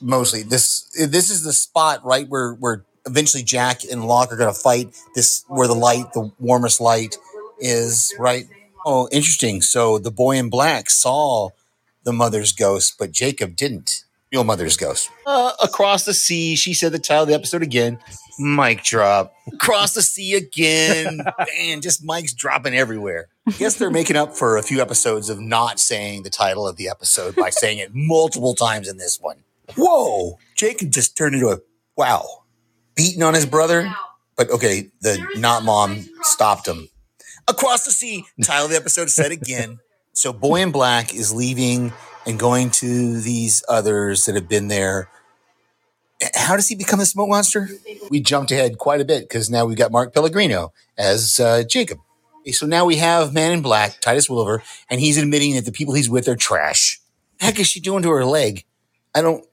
[0.00, 4.52] Mostly, this this is the spot right where where eventually Jack and Locke are going
[4.52, 4.94] to fight.
[5.14, 7.16] This where the light, the warmest light,
[7.58, 8.46] is right.
[8.84, 9.62] Oh, interesting.
[9.62, 11.50] So the boy in black saw
[12.04, 14.04] the mother's ghost, but Jacob didn't.
[14.32, 15.10] Your mother's ghost.
[15.24, 17.98] Uh, across the sea, she said the title of the episode again.
[18.38, 19.32] Mic drop.
[19.52, 21.20] Across the sea again.
[21.58, 23.28] Man, just mics dropping everywhere.
[23.46, 26.76] I guess they're making up for a few episodes of not saying the title of
[26.76, 29.44] the episode by saying it multiple times in this one.
[29.76, 30.38] Whoa.
[30.56, 31.58] Jacob just turned into a
[31.96, 32.26] wow.
[32.94, 33.94] Beating on his brother.
[34.36, 36.88] But okay, the not mom stopped him.
[37.48, 39.78] Across the sea, title of the episode said again.
[40.12, 41.92] So Boy in Black is leaving
[42.26, 45.08] and going to these others that have been there.
[46.34, 47.68] How does he become a smoke monster?
[48.10, 51.98] We jumped ahead quite a bit because now we've got Mark Pellegrino as uh, Jacob.
[52.52, 55.94] So now we have Man in Black, Titus Welliver, and he's admitting that the people
[55.94, 57.00] he's with are trash.
[57.38, 58.64] The heck is she doing to her leg?
[59.14, 59.44] I don't.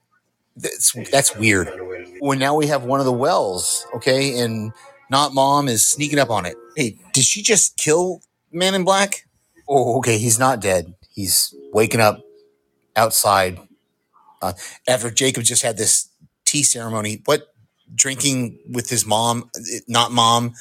[0.56, 1.68] That's that's weird.
[2.20, 4.72] Well, now we have one of the wells, okay, and
[5.10, 6.56] not mom is sneaking up on it.
[6.76, 8.22] Hey, did she just kill
[8.52, 9.26] Man in Black?
[9.68, 10.94] Oh, okay, he's not dead.
[11.12, 12.20] He's waking up
[12.96, 13.58] outside
[14.42, 14.52] uh,
[14.88, 16.08] after Jacob just had this
[16.44, 17.22] tea ceremony.
[17.24, 17.54] What
[17.94, 19.50] drinking with his mom,
[19.88, 20.54] not mom,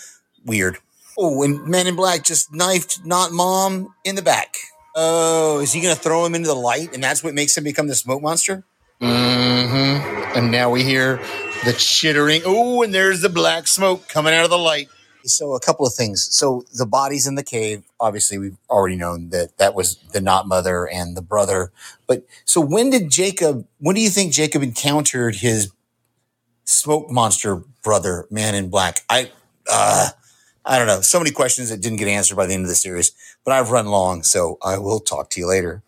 [0.46, 0.78] weird.
[1.18, 4.56] Oh, and Man in Black just knifed not mom in the back.
[4.96, 7.64] Oh, is he going to throw him into the light, and that's what makes him
[7.64, 8.64] become the smoke monster?
[9.02, 10.38] Mm-hmm.
[10.38, 11.18] And now we hear
[11.66, 12.42] the chittering.
[12.46, 14.90] Oh, and there's the black smoke coming out of the light.
[15.26, 16.28] So a couple of things.
[16.36, 20.48] So the bodies in the cave, obviously we've already known that that was the not
[20.48, 21.72] mother and the brother.
[22.08, 25.72] But so when did Jacob, when do you think Jacob encountered his
[26.66, 29.00] smoke monster brother, man in black?
[29.10, 29.32] I,
[29.72, 30.10] uh,
[30.66, 31.02] I don't know.
[31.02, 33.12] So many questions that didn't get answered by the end of the series,
[33.44, 35.84] but I've run long, so I will talk to you later.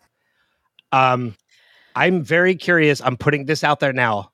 [0.92, 1.34] Um,
[1.94, 3.00] I'm very curious.
[3.00, 4.32] I'm putting this out there now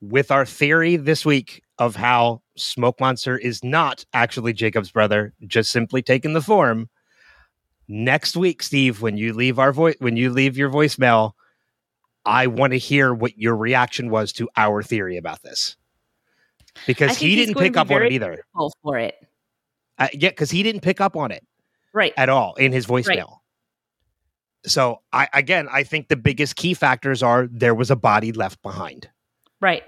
[0.00, 5.72] with our theory this week of how Smoke Monster is not actually Jacob's brother, just
[5.72, 6.88] simply taking the form.
[7.88, 11.32] Next week, Steve, when you leave our voice, when you leave your voicemail,
[12.24, 15.76] I want to hear what your reaction was to our theory about this,
[16.86, 18.44] because he didn't pick up on it either.
[18.84, 19.16] For it,
[19.98, 21.44] uh, yeah, because he didn't pick up on it
[21.92, 23.16] right at all in his voicemail.
[23.16, 23.26] Right.
[24.66, 28.62] So I again, I think the biggest key factors are there was a body left
[28.62, 29.10] behind.
[29.60, 29.82] Right.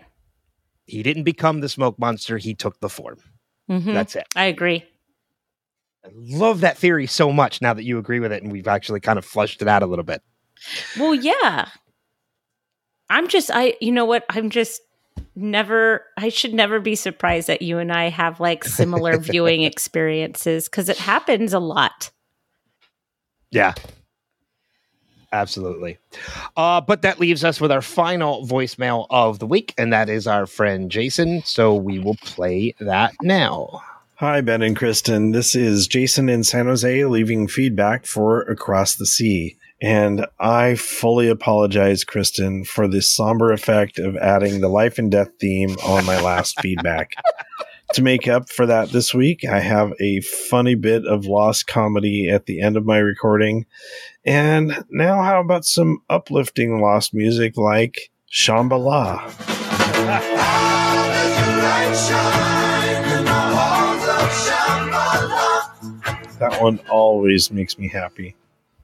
[0.87, 3.19] He didn't become the smoke monster, he took the form.
[3.71, 3.95] Mm-hmm.
[3.95, 4.27] That's it.
[4.37, 4.85] I agree.
[6.05, 9.01] I love that theory so much now that you agree with it and we've actually
[9.01, 10.23] kind of flushed it out a little bit.
[10.99, 11.69] Well, yeah.
[13.09, 14.25] I'm just I you know what?
[14.29, 14.83] I'm just
[15.35, 20.69] never I should never be surprised that you and I have like similar viewing experiences
[20.69, 22.11] cuz it happens a lot.
[23.51, 23.75] Yeah.
[25.35, 25.99] Absolutely.
[26.57, 30.29] Uh, but that leaves us with our final voicemail of the week, and that is
[30.29, 31.43] our friend Jason.
[31.45, 33.83] So we will play that now.
[34.19, 35.33] Hi, Ben and Kristin.
[35.33, 39.57] This is Jason in San Jose leaving feedback for Across the Sea.
[39.83, 45.31] And I fully apologize, Kristin, for the somber effect of adding the life and death
[45.41, 47.15] theme on my last feedback.
[47.95, 52.29] To make up for that this week, I have a funny bit of lost comedy
[52.29, 53.67] at the end of my recording.
[54.25, 59.31] And now, how about some uplifting lost music like Shambala?
[66.41, 68.35] that one always makes me happy.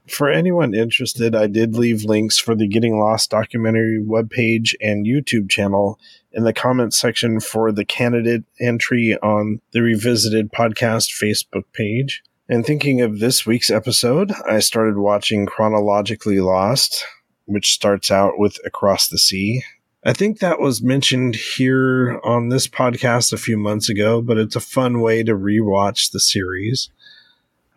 [0.07, 5.49] For anyone interested, I did leave links for the Getting Lost documentary webpage and YouTube
[5.49, 5.99] channel
[6.33, 12.23] in the comments section for the candidate entry on the Revisited Podcast Facebook page.
[12.47, 17.05] And thinking of this week's episode, I started watching Chronologically Lost,
[17.45, 19.63] which starts out with Across the Sea.
[20.03, 24.55] I think that was mentioned here on this podcast a few months ago, but it's
[24.55, 26.89] a fun way to rewatch the series.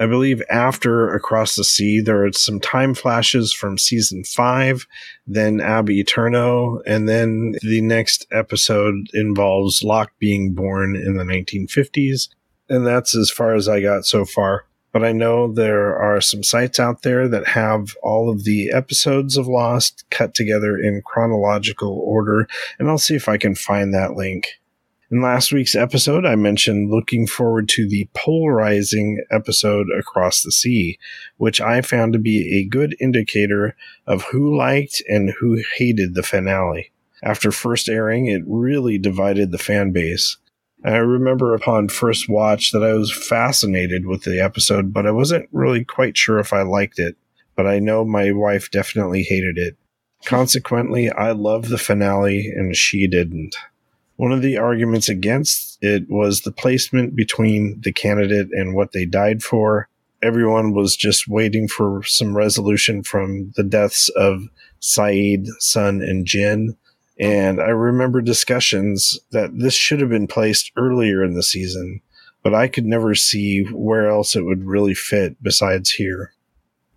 [0.00, 4.86] I believe after Across the Sea, there are some time flashes from season five,
[5.26, 12.28] then Ab Eterno, and then the next episode involves Locke being born in the 1950s.
[12.68, 14.64] And that's as far as I got so far.
[14.90, 19.36] But I know there are some sites out there that have all of the episodes
[19.36, 24.14] of Lost cut together in chronological order, and I'll see if I can find that
[24.14, 24.60] link.
[25.10, 30.98] In last week's episode, I mentioned looking forward to the polarizing episode Across the Sea,
[31.36, 33.76] which I found to be a good indicator
[34.06, 36.90] of who liked and who hated the finale.
[37.22, 40.38] After first airing, it really divided the fan base.
[40.82, 45.50] I remember upon first watch that I was fascinated with the episode, but I wasn't
[45.52, 47.16] really quite sure if I liked it.
[47.56, 49.76] But I know my wife definitely hated it.
[50.24, 53.54] Consequently, I loved the finale and she didn't.
[54.16, 59.06] One of the arguments against it was the placement between the candidate and what they
[59.06, 59.88] died for.
[60.22, 64.44] Everyone was just waiting for some resolution from the deaths of
[64.80, 66.76] Sayid, Sun, and Jin.
[67.18, 72.00] And I remember discussions that this should have been placed earlier in the season,
[72.42, 76.32] but I could never see where else it would really fit besides here.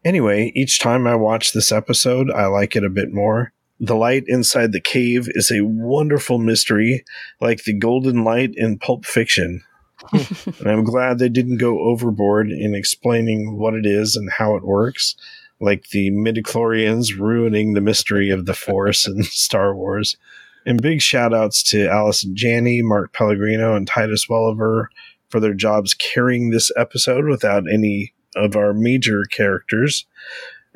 [0.06, 3.52] Anyway, each time I watch this episode, I like it a bit more.
[3.80, 7.06] The light inside the cave is a wonderful mystery,
[7.40, 9.64] like the golden light in Pulp Fiction.
[10.14, 14.64] and I'm glad they didn't go overboard in explaining what it is and how it
[14.64, 15.16] works,
[15.60, 20.18] like the midichlorians ruining the mystery of the Force in Star Wars.
[20.66, 24.88] And big shout outs to Allison Janney, Mark Pellegrino, and Titus Welliver
[25.30, 30.06] for their jobs carrying this episode without any of our major characters.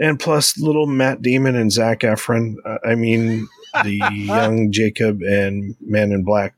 [0.01, 2.55] And plus, little Matt Damon and Zac Efron.
[2.65, 3.47] Uh, I mean,
[3.83, 6.55] the young Jacob and Man in Black.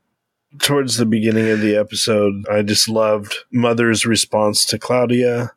[0.60, 5.52] Towards the beginning of the episode, I just loved Mother's response to Claudia.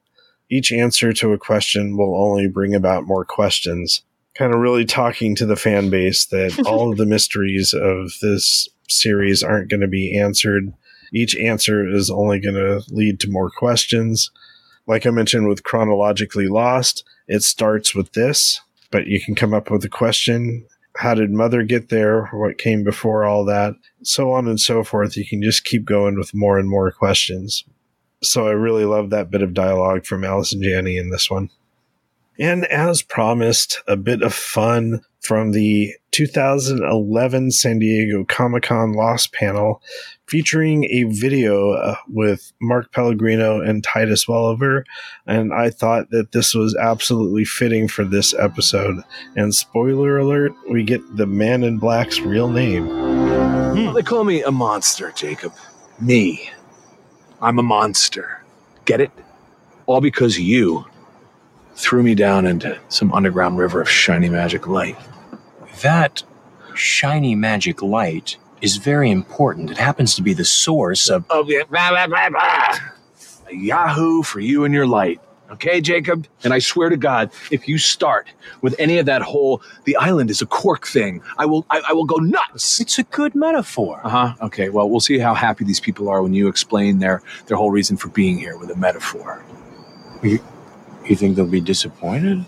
[0.50, 4.02] Each answer to a question will only bring about more questions.
[4.34, 8.68] Kind of really talking to the fan base that all of the mysteries of this
[8.88, 10.72] series aren't going to be answered.
[11.12, 14.32] Each answer is only going to lead to more questions.
[14.88, 18.60] Like I mentioned with Chronologically Lost, it starts with this,
[18.90, 20.66] but you can come up with a question.
[20.96, 22.26] How did mother get there?
[22.26, 23.74] What came before all that?
[24.02, 25.16] So on and so forth.
[25.16, 27.64] You can just keep going with more and more questions.
[28.22, 31.50] So I really love that bit of dialogue from Allison Janney in this one.
[32.38, 39.32] And as promised, a bit of fun from the 2011 San Diego Comic Con Lost
[39.32, 39.82] panel
[40.26, 44.84] featuring a video uh, with Mark Pellegrino and Titus Welliver.
[45.26, 49.02] And I thought that this was absolutely fitting for this episode.
[49.36, 52.88] And spoiler alert, we get the man in black's real name.
[52.88, 55.52] Well, they call me a monster, Jacob.
[56.00, 56.50] Me.
[57.40, 58.42] I'm a monster.
[58.84, 59.10] Get it?
[59.86, 60.86] All because you
[61.74, 64.96] threw me down into some underground river of shiny magic light.
[65.82, 66.22] That
[66.74, 69.70] shiny magic light is very important.
[69.70, 71.24] It happens to be the source of.
[71.30, 72.78] Oh, yeah, blah, blah, blah, blah.
[73.48, 75.20] A Yahoo for you and your light.
[75.50, 76.26] Okay, Jacob?
[76.42, 78.28] And I swear to God, if you start
[78.62, 81.92] with any of that whole the island is a cork thing, I will I, I
[81.92, 82.80] will go nuts.
[82.80, 84.00] It's a good metaphor.
[84.02, 84.34] Uh-huh.
[84.42, 87.70] Okay, well we'll see how happy these people are when you explain their their whole
[87.70, 89.44] reason for being here with a metaphor.
[90.22, 90.40] You,
[91.04, 92.44] you think they'll be disappointed?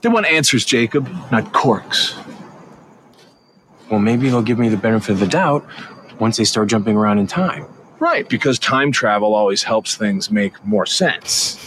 [0.00, 2.16] They want answers, Jacob, not corks.
[3.92, 5.66] Well, maybe they'll give me the benefit of the doubt
[6.18, 7.66] once they start jumping around in time.
[7.98, 11.58] Right, because time travel always helps things make more sense.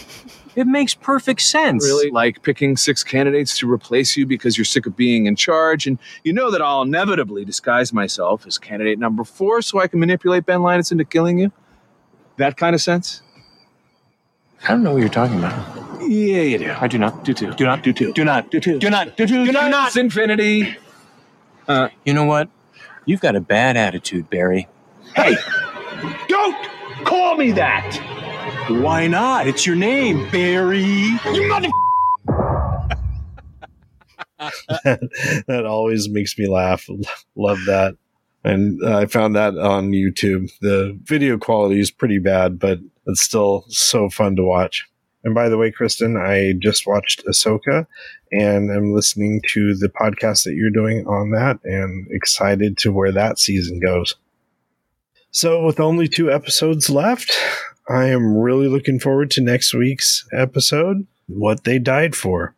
[0.56, 1.84] It makes perfect sense.
[1.84, 2.10] Really?
[2.10, 6.00] Like picking six candidates to replace you because you're sick of being in charge, and
[6.24, 10.46] you know that I'll inevitably disguise myself as candidate number four so I can manipulate
[10.46, 11.52] Ben Linus into killing you?
[12.38, 13.22] That kind of sense?
[14.64, 16.00] I don't know what you're talking about.
[16.02, 16.74] Yeah, you do.
[16.76, 17.22] I do not.
[17.24, 17.52] Do too.
[17.54, 17.84] Do not.
[17.84, 18.12] Do too.
[18.14, 18.50] Do not.
[18.50, 18.80] Do too.
[18.80, 19.16] Do not.
[19.16, 19.46] Do too.
[19.46, 19.86] Do not.
[19.86, 20.76] It's infinity.
[21.68, 22.48] You know what?
[23.04, 24.68] You've got a bad attitude, Barry.
[25.14, 25.36] Hey,
[26.28, 26.56] don't
[27.04, 27.96] call me that.
[28.68, 29.46] Why not?
[29.46, 30.82] It's your name, Barry.
[30.82, 31.68] You mother.
[35.46, 36.86] that always makes me laugh.
[37.36, 37.96] Love that.
[38.44, 40.50] And uh, I found that on YouTube.
[40.60, 44.86] The video quality is pretty bad, but it's still so fun to watch.
[45.26, 47.88] And by the way, Kristin, I just watched Ahsoka
[48.30, 53.10] and I'm listening to the podcast that you're doing on that and excited to where
[53.10, 54.14] that season goes.
[55.32, 57.36] So, with only two episodes left,
[57.88, 62.54] I am really looking forward to next week's episode What They Died For.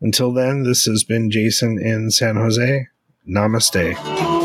[0.00, 2.88] Until then, this has been Jason in San Jose.
[3.28, 4.37] Namaste.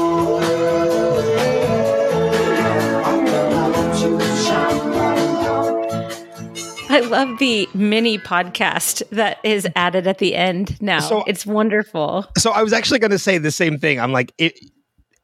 [7.13, 10.99] Love the mini podcast that is added at the end now.
[10.99, 12.25] So- it's wonderful.
[12.37, 13.99] So I was actually going to say the same thing.
[13.99, 14.59] I'm like, it,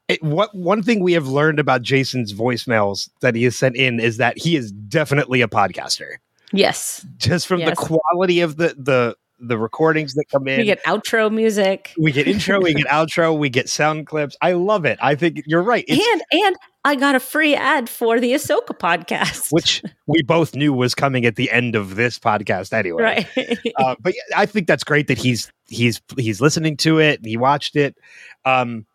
[0.08, 4.00] it, what one thing we have learned about Jason's voicemails that he has sent in
[4.00, 6.14] is that he is definitely a podcaster.
[6.52, 7.06] Yes.
[7.18, 7.70] Just from Yes.
[7.72, 10.60] the quality of the the the recordings that come in.
[10.60, 11.94] We get outro music.
[11.98, 14.36] we get intro, we get outro, we get sound clips.
[14.42, 15.00] I love it.
[15.02, 15.86] I think you're right.
[15.88, 16.56] It's, and and
[16.86, 19.52] I got a free ad for the Ahsoka podcast.
[19.52, 23.28] which we both knew was coming at the end of this podcast anyway.
[23.38, 23.60] right.
[23.78, 27.26] uh, but I think that's great that he's he's he's listening to it.
[27.26, 27.98] He watched it.
[28.46, 28.86] Um,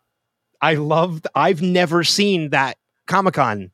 [0.61, 1.27] I loved.
[1.35, 2.77] I've never seen that
[3.07, 3.71] Comic Con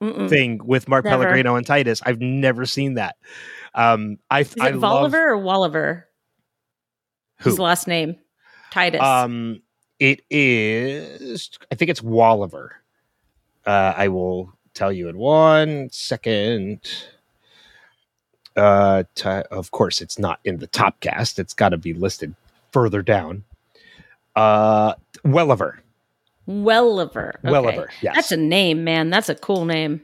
[0.00, 1.24] thing with Mark Never.
[1.24, 2.00] Pellegrino and Titus.
[2.04, 3.16] I've never seen that.
[3.74, 6.04] Um, I Is I it love Volliver or Walliver?
[7.38, 7.50] Who.
[7.50, 8.16] His last name.
[8.70, 9.00] Titus.
[9.00, 9.62] Um,
[9.98, 11.50] it is.
[11.72, 12.70] I think it's Walliver.
[13.66, 16.80] Uh, I will tell you in one second.
[18.56, 21.38] Uh, ti- of course, it's not in the top cast.
[21.38, 22.34] It's got to be listed
[22.72, 23.44] further down.
[24.36, 24.94] Uh,
[25.24, 25.78] Welliver.
[26.48, 27.38] Welliver.
[27.44, 27.48] Okay.
[27.52, 27.88] Welliver.
[28.02, 28.14] Yes.
[28.16, 29.10] That's a name, man.
[29.10, 30.00] That's a cool name.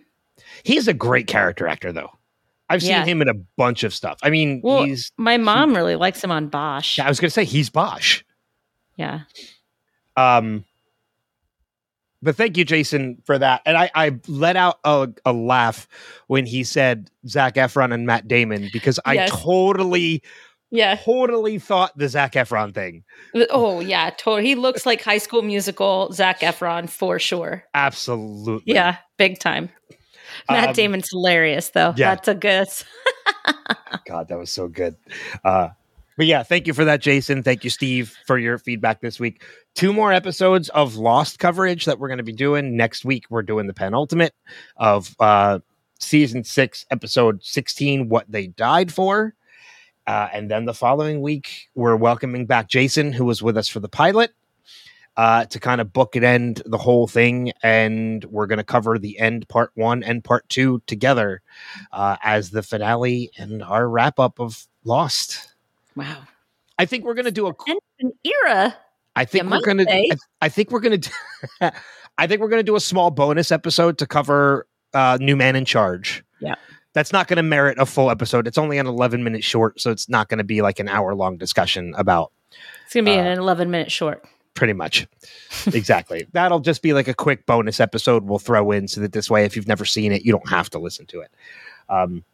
[0.62, 2.11] He's a great character actor, though.
[2.74, 3.05] I've seen Yeah.
[3.05, 4.18] him in a bunch of stuff.
[4.22, 5.10] I mean, Well, he's.
[5.16, 6.98] My mom really likes him on Bosch.
[6.98, 8.22] Yeah, I was going to say he's Bosch.
[8.96, 9.20] Yeah.
[10.16, 10.64] Um,
[12.22, 13.60] but thank you, Jason, for that.
[13.66, 15.86] And I, I let out a, a laugh
[16.26, 19.30] when he said Zac Efron and Matt Damon because I Yes.
[19.30, 20.22] totally,
[20.70, 20.96] Yeah.
[20.96, 23.05] totally thought the Zac Efron thing.
[23.51, 24.10] Oh, yeah.
[24.10, 24.46] Totally.
[24.46, 27.64] He looks like High School Musical Zac Efron for sure.
[27.74, 28.72] Absolutely.
[28.74, 28.96] Yeah.
[29.18, 29.68] Big time.
[30.51, 31.94] Matt Um, Damon's hilarious, though.
[31.97, 32.15] yeah.
[32.15, 32.69] That's a good.
[34.06, 34.97] God, that was so good.
[35.44, 35.69] Uh,
[36.16, 37.43] but yeah, thank you for that, Jason.
[37.43, 39.43] Thank you, Steve, for your feedback this week.
[39.74, 43.24] Two more episodes of Lost coverage that we're going to be doing next week.
[43.31, 44.32] We're doing the penultimate
[44.77, 45.59] of uh,
[45.98, 49.35] season six, episode 16, What They Died For.
[50.06, 53.81] Uh, and then the following week, we're welcoming back Jason, who was with us for
[53.81, 54.32] the pilot,
[55.16, 57.53] uh, to kind of book and end the whole thing.
[57.62, 61.43] And we're going to cover the end part one and part two together
[61.93, 65.55] uh, as the finale and our wrap up of Lost.
[65.97, 66.24] Wow.
[66.78, 67.55] I think we're going to do a.
[67.66, 68.77] And an era.
[69.16, 69.91] I think we're going to.
[69.91, 70.11] I,
[70.43, 71.11] I think we're going to.
[72.19, 75.57] I think we're going to do a small bonus episode to cover uh, New Man
[75.57, 76.24] in Charge.
[76.41, 76.55] Yeah.
[76.93, 78.47] That's not going to merit a full episode.
[78.47, 81.15] It's only an 11 minute short, so it's not going to be like an hour
[81.15, 82.31] long discussion about
[82.85, 84.24] It's going to be Uh, an 11 minute short.
[84.55, 85.06] Pretty much.
[85.66, 86.26] exactly.
[86.32, 89.44] That'll just be like a quick bonus episode we'll throw in so that this way,
[89.44, 91.31] if you've never seen it, you don't have to listen to it.
[91.89, 92.24] Um,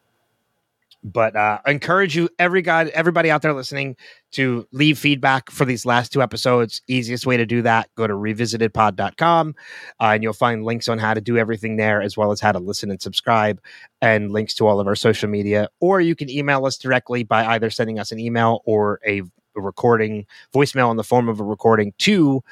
[1.03, 3.95] but uh, I encourage you, every guy, everybody out there listening,
[4.31, 6.81] to leave feedback for these last two episodes.
[6.87, 9.55] Easiest way to do that, go to revisitedpod.com
[9.99, 12.51] uh, and you'll find links on how to do everything there, as well as how
[12.51, 13.59] to listen and subscribe,
[14.01, 15.69] and links to all of our social media.
[15.79, 19.23] Or you can email us directly by either sending us an email or a,
[19.55, 22.43] a recording, voicemail in the form of a recording to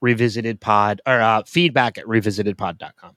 [0.00, 3.16] revisited pod or uh, feedback at revisitedpod.com.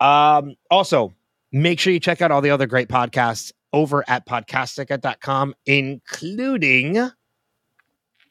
[0.00, 1.14] Um, also,
[1.52, 7.10] make sure you check out all the other great podcasts over at podcastica.com, including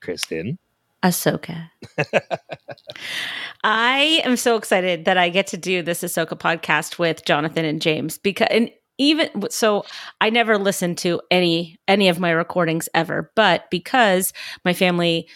[0.02, 0.58] Kristin.
[1.04, 1.70] Ahsoka.
[3.64, 7.82] I am so excited that I get to do this Ahsoka podcast with Jonathan and
[7.82, 8.70] James because and
[9.02, 9.84] even so
[10.22, 14.32] I never listened to any any of my recordings ever, but because
[14.64, 15.28] my family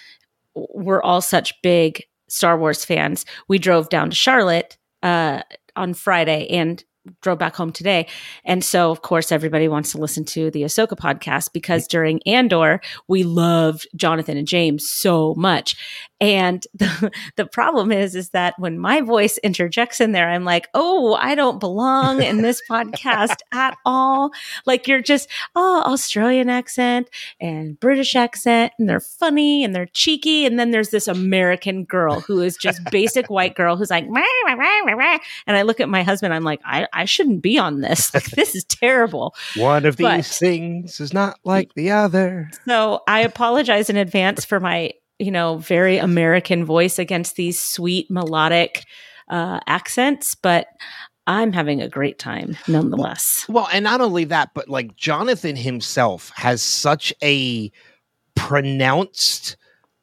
[0.53, 5.41] were all such big Star Wars fans, we drove down to Charlotte uh,
[5.75, 6.83] on Friday and
[7.21, 8.07] drove back home today.
[8.43, 12.81] And so, of course, everybody wants to listen to the Ahsoka podcast because during Andor,
[13.07, 15.75] we loved Jonathan and James so much.
[16.21, 20.67] And the, the problem is, is that when my voice interjects in there, I'm like,
[20.73, 24.31] oh, I don't belong in this podcast at all.
[24.65, 27.09] Like you're just, oh, Australian accent
[27.39, 30.45] and British accent, and they're funny and they're cheeky.
[30.45, 34.21] And then there's this American girl who is just basic white girl who's like, "Rah,
[34.45, 35.17] rah, rah, rah, rah."
[35.47, 38.05] and I look at my husband, I'm like, I, I shouldn't be on this.
[38.15, 39.35] Like, this is terrible.
[39.57, 42.49] One of these But- things is not like the other.
[42.65, 48.09] So I apologize in advance for my, you know, very American voice against these sweet
[48.11, 48.83] melodic
[49.29, 50.67] uh, accents, but
[51.27, 53.45] I'm having a great time nonetheless.
[53.49, 57.71] Well, and not only that, but like Jonathan himself has such a
[58.35, 59.57] pronounced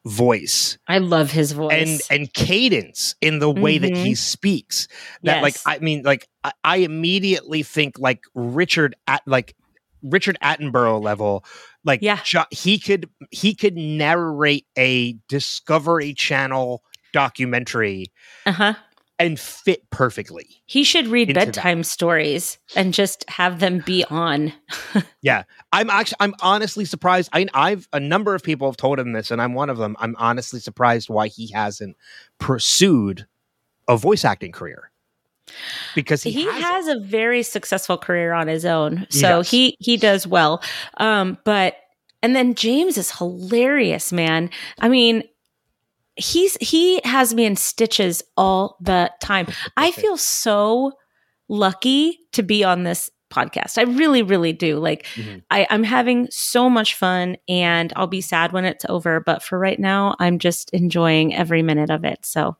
[0.05, 1.71] voice I love his voice.
[2.09, 4.17] and and cadence in the way that he Mhm.
[4.17, 4.89] speaks.
[5.23, 9.55] That like I mean, like I, I immediately think like Richard at like
[10.01, 11.45] Richard Attenborough level.
[11.83, 12.19] Like Yeah.
[12.23, 18.11] Jo- he could he could narrate a Discovery Channel documentary
[18.45, 18.73] uh huh.
[19.19, 20.47] and fit perfectly.
[20.65, 21.45] He should read Into that.
[21.47, 24.53] bedtime stories and just have them be on.
[25.21, 27.29] Yeah, I'm actually I'm honestly surprised.
[27.31, 29.95] I I've a number of people have told him this, and I'm one of them.
[29.99, 31.95] I'm honestly surprised why he hasn't
[32.39, 33.25] pursued
[33.87, 34.91] a voice acting career.
[35.95, 36.63] Because he, he, hasn't.
[36.63, 39.49] has a very successful career on his own so does.
[39.51, 40.61] he he does well.
[40.97, 41.75] Um but
[42.21, 44.49] and then james is hilarious man.
[44.79, 45.23] I mean
[46.15, 49.47] he's he has me in stitches all the time.
[49.77, 50.93] I feel so
[51.49, 53.77] lucky to be on this podcast.
[53.79, 54.77] I really really do.
[54.77, 55.41] Like Mhm.
[55.49, 59.57] I, i'm having so much fun and i'll be sad when it's over but for
[59.57, 62.55] right now i'm just enjoying every minute of it so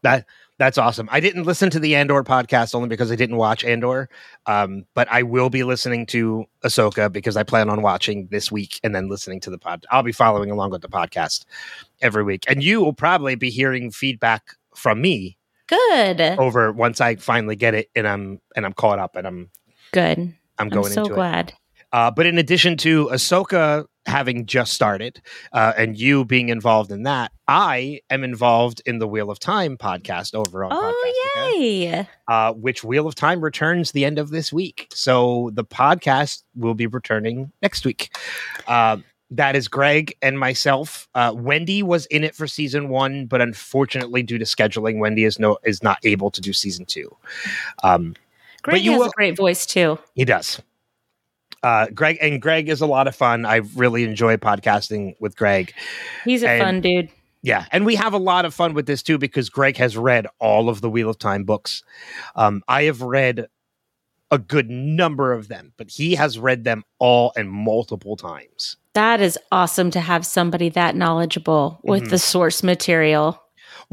[0.63, 1.09] That's awesome.
[1.11, 4.07] I didn't listen to the Andor podcast only because I didn't watch Andor,
[4.45, 8.79] um, but I will be listening to Ahsoka because I plan on watching this week
[8.81, 9.85] and then listening to the pod.
[9.91, 11.43] I'll be following along with the podcast
[12.01, 15.37] every week, and you will probably be hearing feedback from me
[15.67, 19.49] good over once I finally get it and I'm and I'm caught up and I'm
[19.91, 21.15] good I'm i'm going so into it.
[21.15, 21.53] glad
[21.91, 25.21] Uh, but in addition to Ahsoka having just started
[25.53, 29.77] uh, and you being involved in that, I am involved in the Wheel of Time
[29.77, 32.07] podcast over on Oh, Podcastica, yay.
[32.27, 34.87] uh, which Wheel of Time returns the end of this week.
[34.93, 38.15] So the podcast will be returning next week.
[38.67, 41.07] Um, that is Greg and myself.
[41.15, 45.39] Uh, Wendy was in it for season one, but unfortunately, due to scheduling, Wendy is
[45.39, 47.15] no is not able to do season two.
[47.83, 48.15] Um,
[48.61, 49.97] Greg you has will- a great voice too.
[50.13, 50.61] he does.
[51.63, 53.45] Uh, Greg and Greg is a lot of fun.
[53.45, 55.73] I really enjoy podcasting with Greg.
[56.25, 57.09] He's a And- fun dude.
[57.41, 60.27] Yeah, and we have a lot of fun with this too because Greg has read
[60.39, 61.83] all of the Wheel of Time books.
[62.35, 63.47] Um, I have read
[64.31, 68.77] a good number of them, but he has read them all and multiple times.
[68.93, 72.09] That is awesome to have somebody that knowledgeable with Mhm.
[72.11, 73.39] the source material.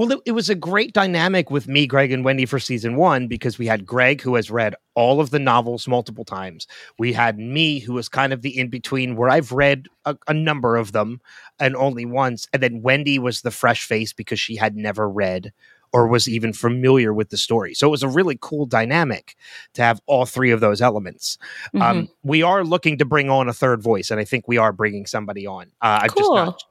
[0.00, 3.26] Well, it, it was a great dynamic with me, Greg, and Wendy for season one
[3.26, 6.66] because we had Greg, who has read all of the novels multiple times.
[6.98, 10.32] We had me, who was kind of the in between, where I've read a, a
[10.32, 11.20] number of them
[11.58, 12.48] and only once.
[12.54, 15.52] And then Wendy was the fresh face because she had never read
[15.92, 17.74] or was even familiar with the story.
[17.74, 19.36] So it was a really cool dynamic
[19.74, 21.36] to have all three of those elements.
[21.74, 21.82] Mhm.
[21.82, 24.72] Um, we are looking to bring on a third voice, and I think we are
[24.72, 25.66] bringing somebody on.
[25.82, 26.36] Uh, I've just Cool.
[26.36, 26.62] not.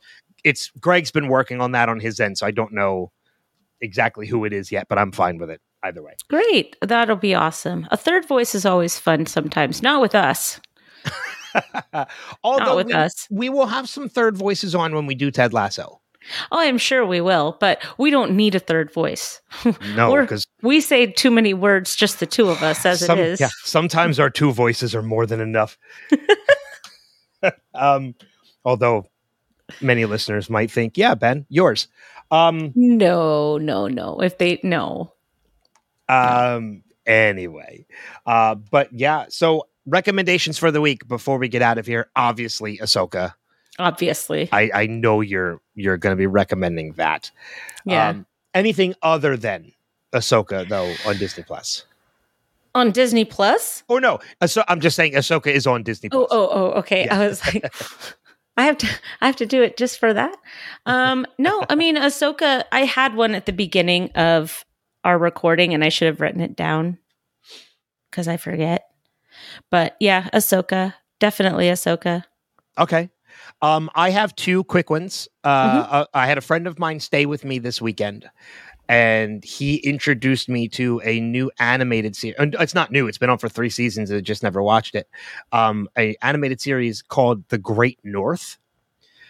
[0.44, 3.12] It's Greg's been working on that on his end, so I don't know
[3.82, 6.14] exactly who it is yet, but I'm fine with it either way.
[6.30, 6.76] Great.
[6.82, 7.88] That'll be awesome.
[7.92, 9.82] A third voice is always fun sometimes.
[9.82, 10.60] Not with us.
[12.44, 13.28] Although Not with we, us.
[13.32, 16.02] we will have some third voices on when we do Ted Lasso.
[16.52, 19.42] Oh, I'm sure we will, but we don't need a third voice.
[19.96, 23.26] No, because We say too many words, just the two of us, as some, it
[23.26, 23.40] is.
[23.40, 25.78] yeah, sometimes our two voices are more than enough.
[27.74, 28.14] um,
[28.66, 29.06] although
[29.82, 31.88] many listeners might think, yeah, Ben, yours.
[32.32, 34.20] Um, No, no, no.
[34.22, 35.14] If they no.
[36.08, 36.84] Um.
[37.06, 37.86] Anyway,
[38.26, 39.26] uh, but yeah.
[39.30, 42.10] So recommendations for the week before we get out of here.
[42.16, 43.34] Obviously, Ahsoka.
[43.80, 44.50] Obviously.
[44.52, 47.32] I I know you're you're going to be recommending that.
[47.86, 48.10] Yeah.
[48.10, 49.72] Um, anything other than
[50.14, 51.86] Ahsoka though on Disney Plus?
[52.76, 53.84] On Disney Plus?
[53.88, 54.20] Or no?
[54.42, 56.30] Ahso- I'm just saying Ahsoka is on Disney Oh, Plus.
[56.32, 57.06] oh, oh, okay.
[57.06, 57.20] Yeah.
[57.20, 57.74] I was like
[58.58, 58.88] I have to
[59.22, 60.36] I have to do it just for that.
[60.86, 64.66] Um no, I mean Ahsoka, I had one at the beginning of
[65.04, 66.98] our recording and I should have written it down
[68.12, 68.86] cuz I forget.
[69.72, 72.24] But yeah, Ahsoka, definitely Ahsoka.
[72.78, 73.10] Okay.
[73.62, 75.28] Um, I have two quick ones.
[75.44, 75.48] Uh,
[75.90, 78.30] uh, I had a friend of mine stay with me this weekend,
[78.90, 82.36] and he introduced me to a new animated series.
[82.40, 84.10] It's not new; it's been on for three seasons.
[84.10, 85.08] and I just never watched it.
[85.54, 88.58] Um, a animated series called The Great North,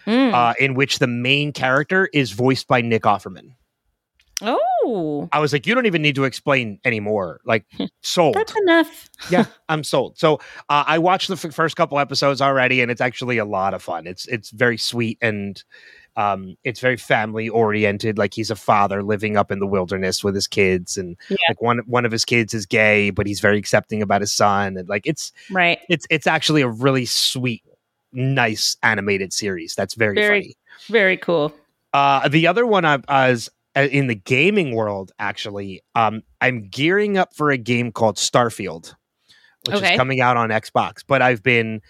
[0.06, 0.32] Mm.
[0.32, 3.52] uh, in which the main character is voiced by Nick Offerman.
[4.42, 7.40] oh, I was like, you don't even need to explain anymore.
[7.44, 7.66] Like,
[8.00, 8.34] sold.
[8.34, 9.10] that's enough.
[9.30, 10.18] yeah, I'm sold.
[10.18, 10.36] So
[10.70, 13.82] uh, I watched the f- first couple episodes already, and it's actually a lot of
[13.82, 14.06] fun.
[14.06, 15.62] It's it's very sweet and
[16.16, 18.18] um, it's very family oriented.
[18.18, 21.36] Like he's a father living up in the wilderness with his kids, and Yeah.
[21.48, 24.76] like one one of his kids is gay, but he's very accepting about his son,
[24.76, 25.78] and like it's Right.
[25.88, 27.62] it's it's actually a really sweet,
[28.12, 29.74] nice animated series.
[29.74, 30.56] That's very, Very- funny.
[30.88, 31.52] Very cool.
[31.92, 35.12] Uh, the other one I, I was uh, in the gaming world.
[35.18, 38.94] Actually, um, I'm gearing up for a game called Starfield,
[39.66, 39.92] which Okay.
[39.92, 41.04] is coming out on Xbox.
[41.06, 41.80] But I've been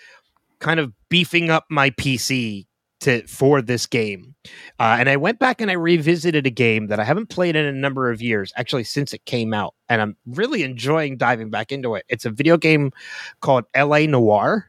[0.58, 2.66] kind of beefing up my PC
[3.00, 4.34] to for this game,
[4.78, 7.64] uh, and I went back and I revisited a game that I haven't played in
[7.64, 11.72] a number of years, actually since it came out, and I'm really enjoying diving back
[11.72, 12.04] into it.
[12.08, 12.92] It's a video game
[13.40, 14.06] called L.A.
[14.06, 14.66] Noire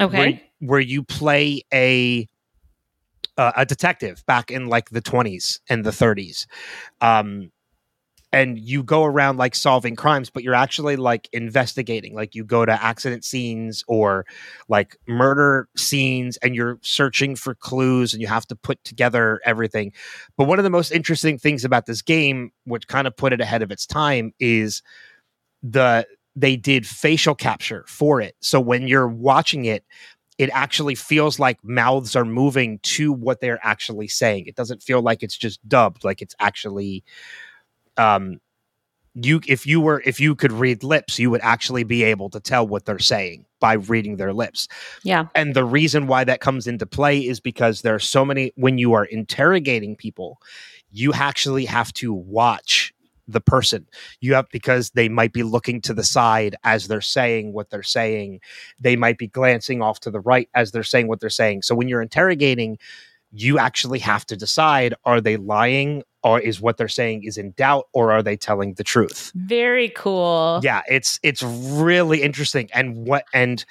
[0.00, 0.16] Okay.
[0.16, 2.28] where, where you play a
[3.36, 6.46] uh, a detective back in like the 20s and the 30s
[7.00, 7.52] um
[8.32, 12.64] and you go around like solving crimes but you're actually like investigating like you go
[12.64, 14.26] to accident scenes or
[14.68, 19.92] like murder scenes and you're searching for clues and you have to put together everything
[20.36, 23.40] but one of the most interesting things about this game which kind of put it
[23.40, 24.82] ahead of its time is
[25.62, 26.06] the
[26.36, 29.84] they did facial capture for it so when you're watching it
[30.38, 34.46] it actually feels like mouths are moving to what they're actually saying.
[34.46, 37.02] It doesn't feel like it's just dubbed, like it's actually
[37.98, 38.40] um
[39.14, 42.40] you if you were if you could read lips, you would actually be able to
[42.40, 44.68] tell what they're saying by reading their lips.
[45.02, 45.26] Yeah.
[45.34, 48.78] And the reason why that comes into play is because there are so many when
[48.78, 50.40] you are interrogating people,
[50.90, 52.94] you actually have to watch
[53.26, 53.86] the person.
[54.20, 57.82] You have because they might be looking to the side as they're saying what they're
[57.82, 58.40] saying.
[58.80, 61.62] They might be glancing off to the right as they're saying what they're saying.
[61.62, 62.78] So when you're interrogating,
[63.30, 67.52] you actually have to decide are they lying or is what they're saying is in
[67.52, 69.32] doubt or are they telling the truth?
[69.34, 70.60] Very cool.
[70.62, 73.64] yeah it's it's really interesting and what and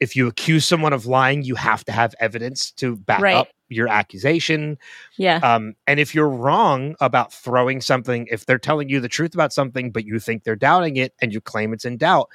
[0.00, 3.36] if you accuse someone of lying, you have to have evidence to back Right.
[3.36, 4.78] up your accusation.
[5.18, 5.40] Yeah.
[5.42, 9.52] Um, and if you're wrong about throwing something, if they're telling you the truth about
[9.52, 12.30] something, but you think they're doubting it and you claim it's in doubt,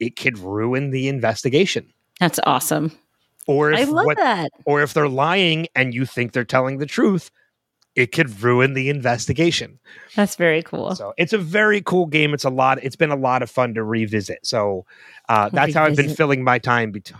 [0.00, 1.92] it could ruin the investigation.
[2.18, 2.90] That's awesome.
[3.46, 4.50] Or if I love what, that.
[4.64, 7.30] or if they're lying and you think they're telling the truth,
[7.94, 9.78] it could ruin the investigation.
[10.16, 10.94] That's very cool.
[10.96, 12.32] So it's a very cool game.
[12.34, 12.82] It's a lot.
[12.82, 14.46] It's been a lot of fun to revisit.
[14.46, 14.86] So
[15.28, 16.92] uh, that's how I've been filling my time.
[16.92, 17.12] Bet-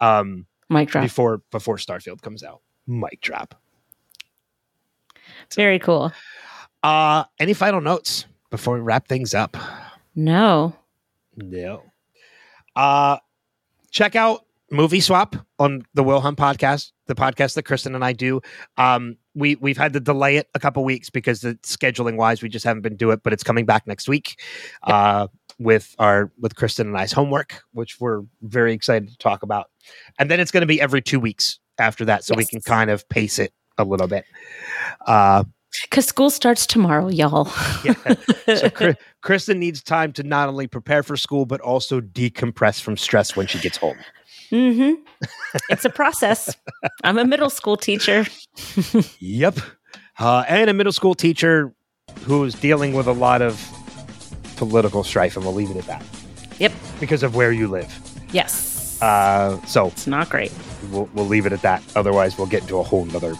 [0.00, 1.02] um, Mic drop.
[1.04, 2.60] before before Starfield comes out.
[2.86, 3.54] Mic drop.
[5.54, 6.12] Very cool.
[6.82, 9.56] Uh any final notes before we wrap things up?
[10.14, 10.74] No.
[11.36, 11.82] No.
[12.74, 13.18] Uh
[13.90, 18.40] check out Movie Swap on the Wilhelm podcast, the podcast that Kristin and I do.
[18.76, 22.48] Um we we've had to delay it a couple weeks because the scheduling wise we
[22.48, 24.40] just haven't been do it, but it's coming back next week.
[24.82, 25.26] Uh
[25.58, 29.70] with our with Kristin and I's homework, which we're very excited to talk about.
[30.18, 32.90] And then it's going to be every 2 weeks after that so we can kind
[32.90, 34.24] of pace it a little bit.
[35.06, 35.44] Uh
[35.82, 37.48] Because school starts tomorrow, y'all.
[37.84, 37.94] yeah.
[38.56, 42.96] So Kri- Kristin needs time to not only prepare for school but also decompress from
[42.96, 43.98] stress when she gets home.
[44.50, 44.92] Hmm
[45.68, 46.54] It's a process.
[47.04, 48.26] I'm a middle school teacher.
[49.20, 49.58] Yep.
[50.18, 51.72] Uh, and a middle school teacher
[52.24, 53.58] who's dealing with a lot of
[54.56, 56.04] political strife, and we'll leave it at that.
[56.58, 56.72] Yep.
[57.00, 57.90] Because of where you live.
[58.32, 59.00] Yes.
[59.00, 60.52] Uh, so it's not great.
[60.90, 61.82] we'll, we'll leave it at that.
[61.96, 63.34] Otherwise, we'll get into a whole nother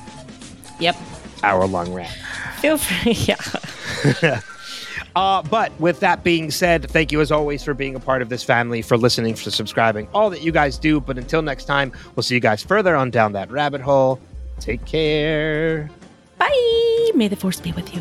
[0.78, 0.96] Yep.
[1.42, 2.16] hour long rant.
[2.60, 3.12] Feel free.
[4.22, 4.40] Yeah.
[5.20, 8.30] Uh, but with that being said, thank you as always for being a part of
[8.30, 10.98] this family, for listening, for subscribing, all that you guys do.
[10.98, 14.18] But until next time, we'll see you guys further on down that rabbit hole.
[14.60, 15.90] Take care.
[16.38, 17.10] Bye.
[17.14, 18.00] May the force be with you.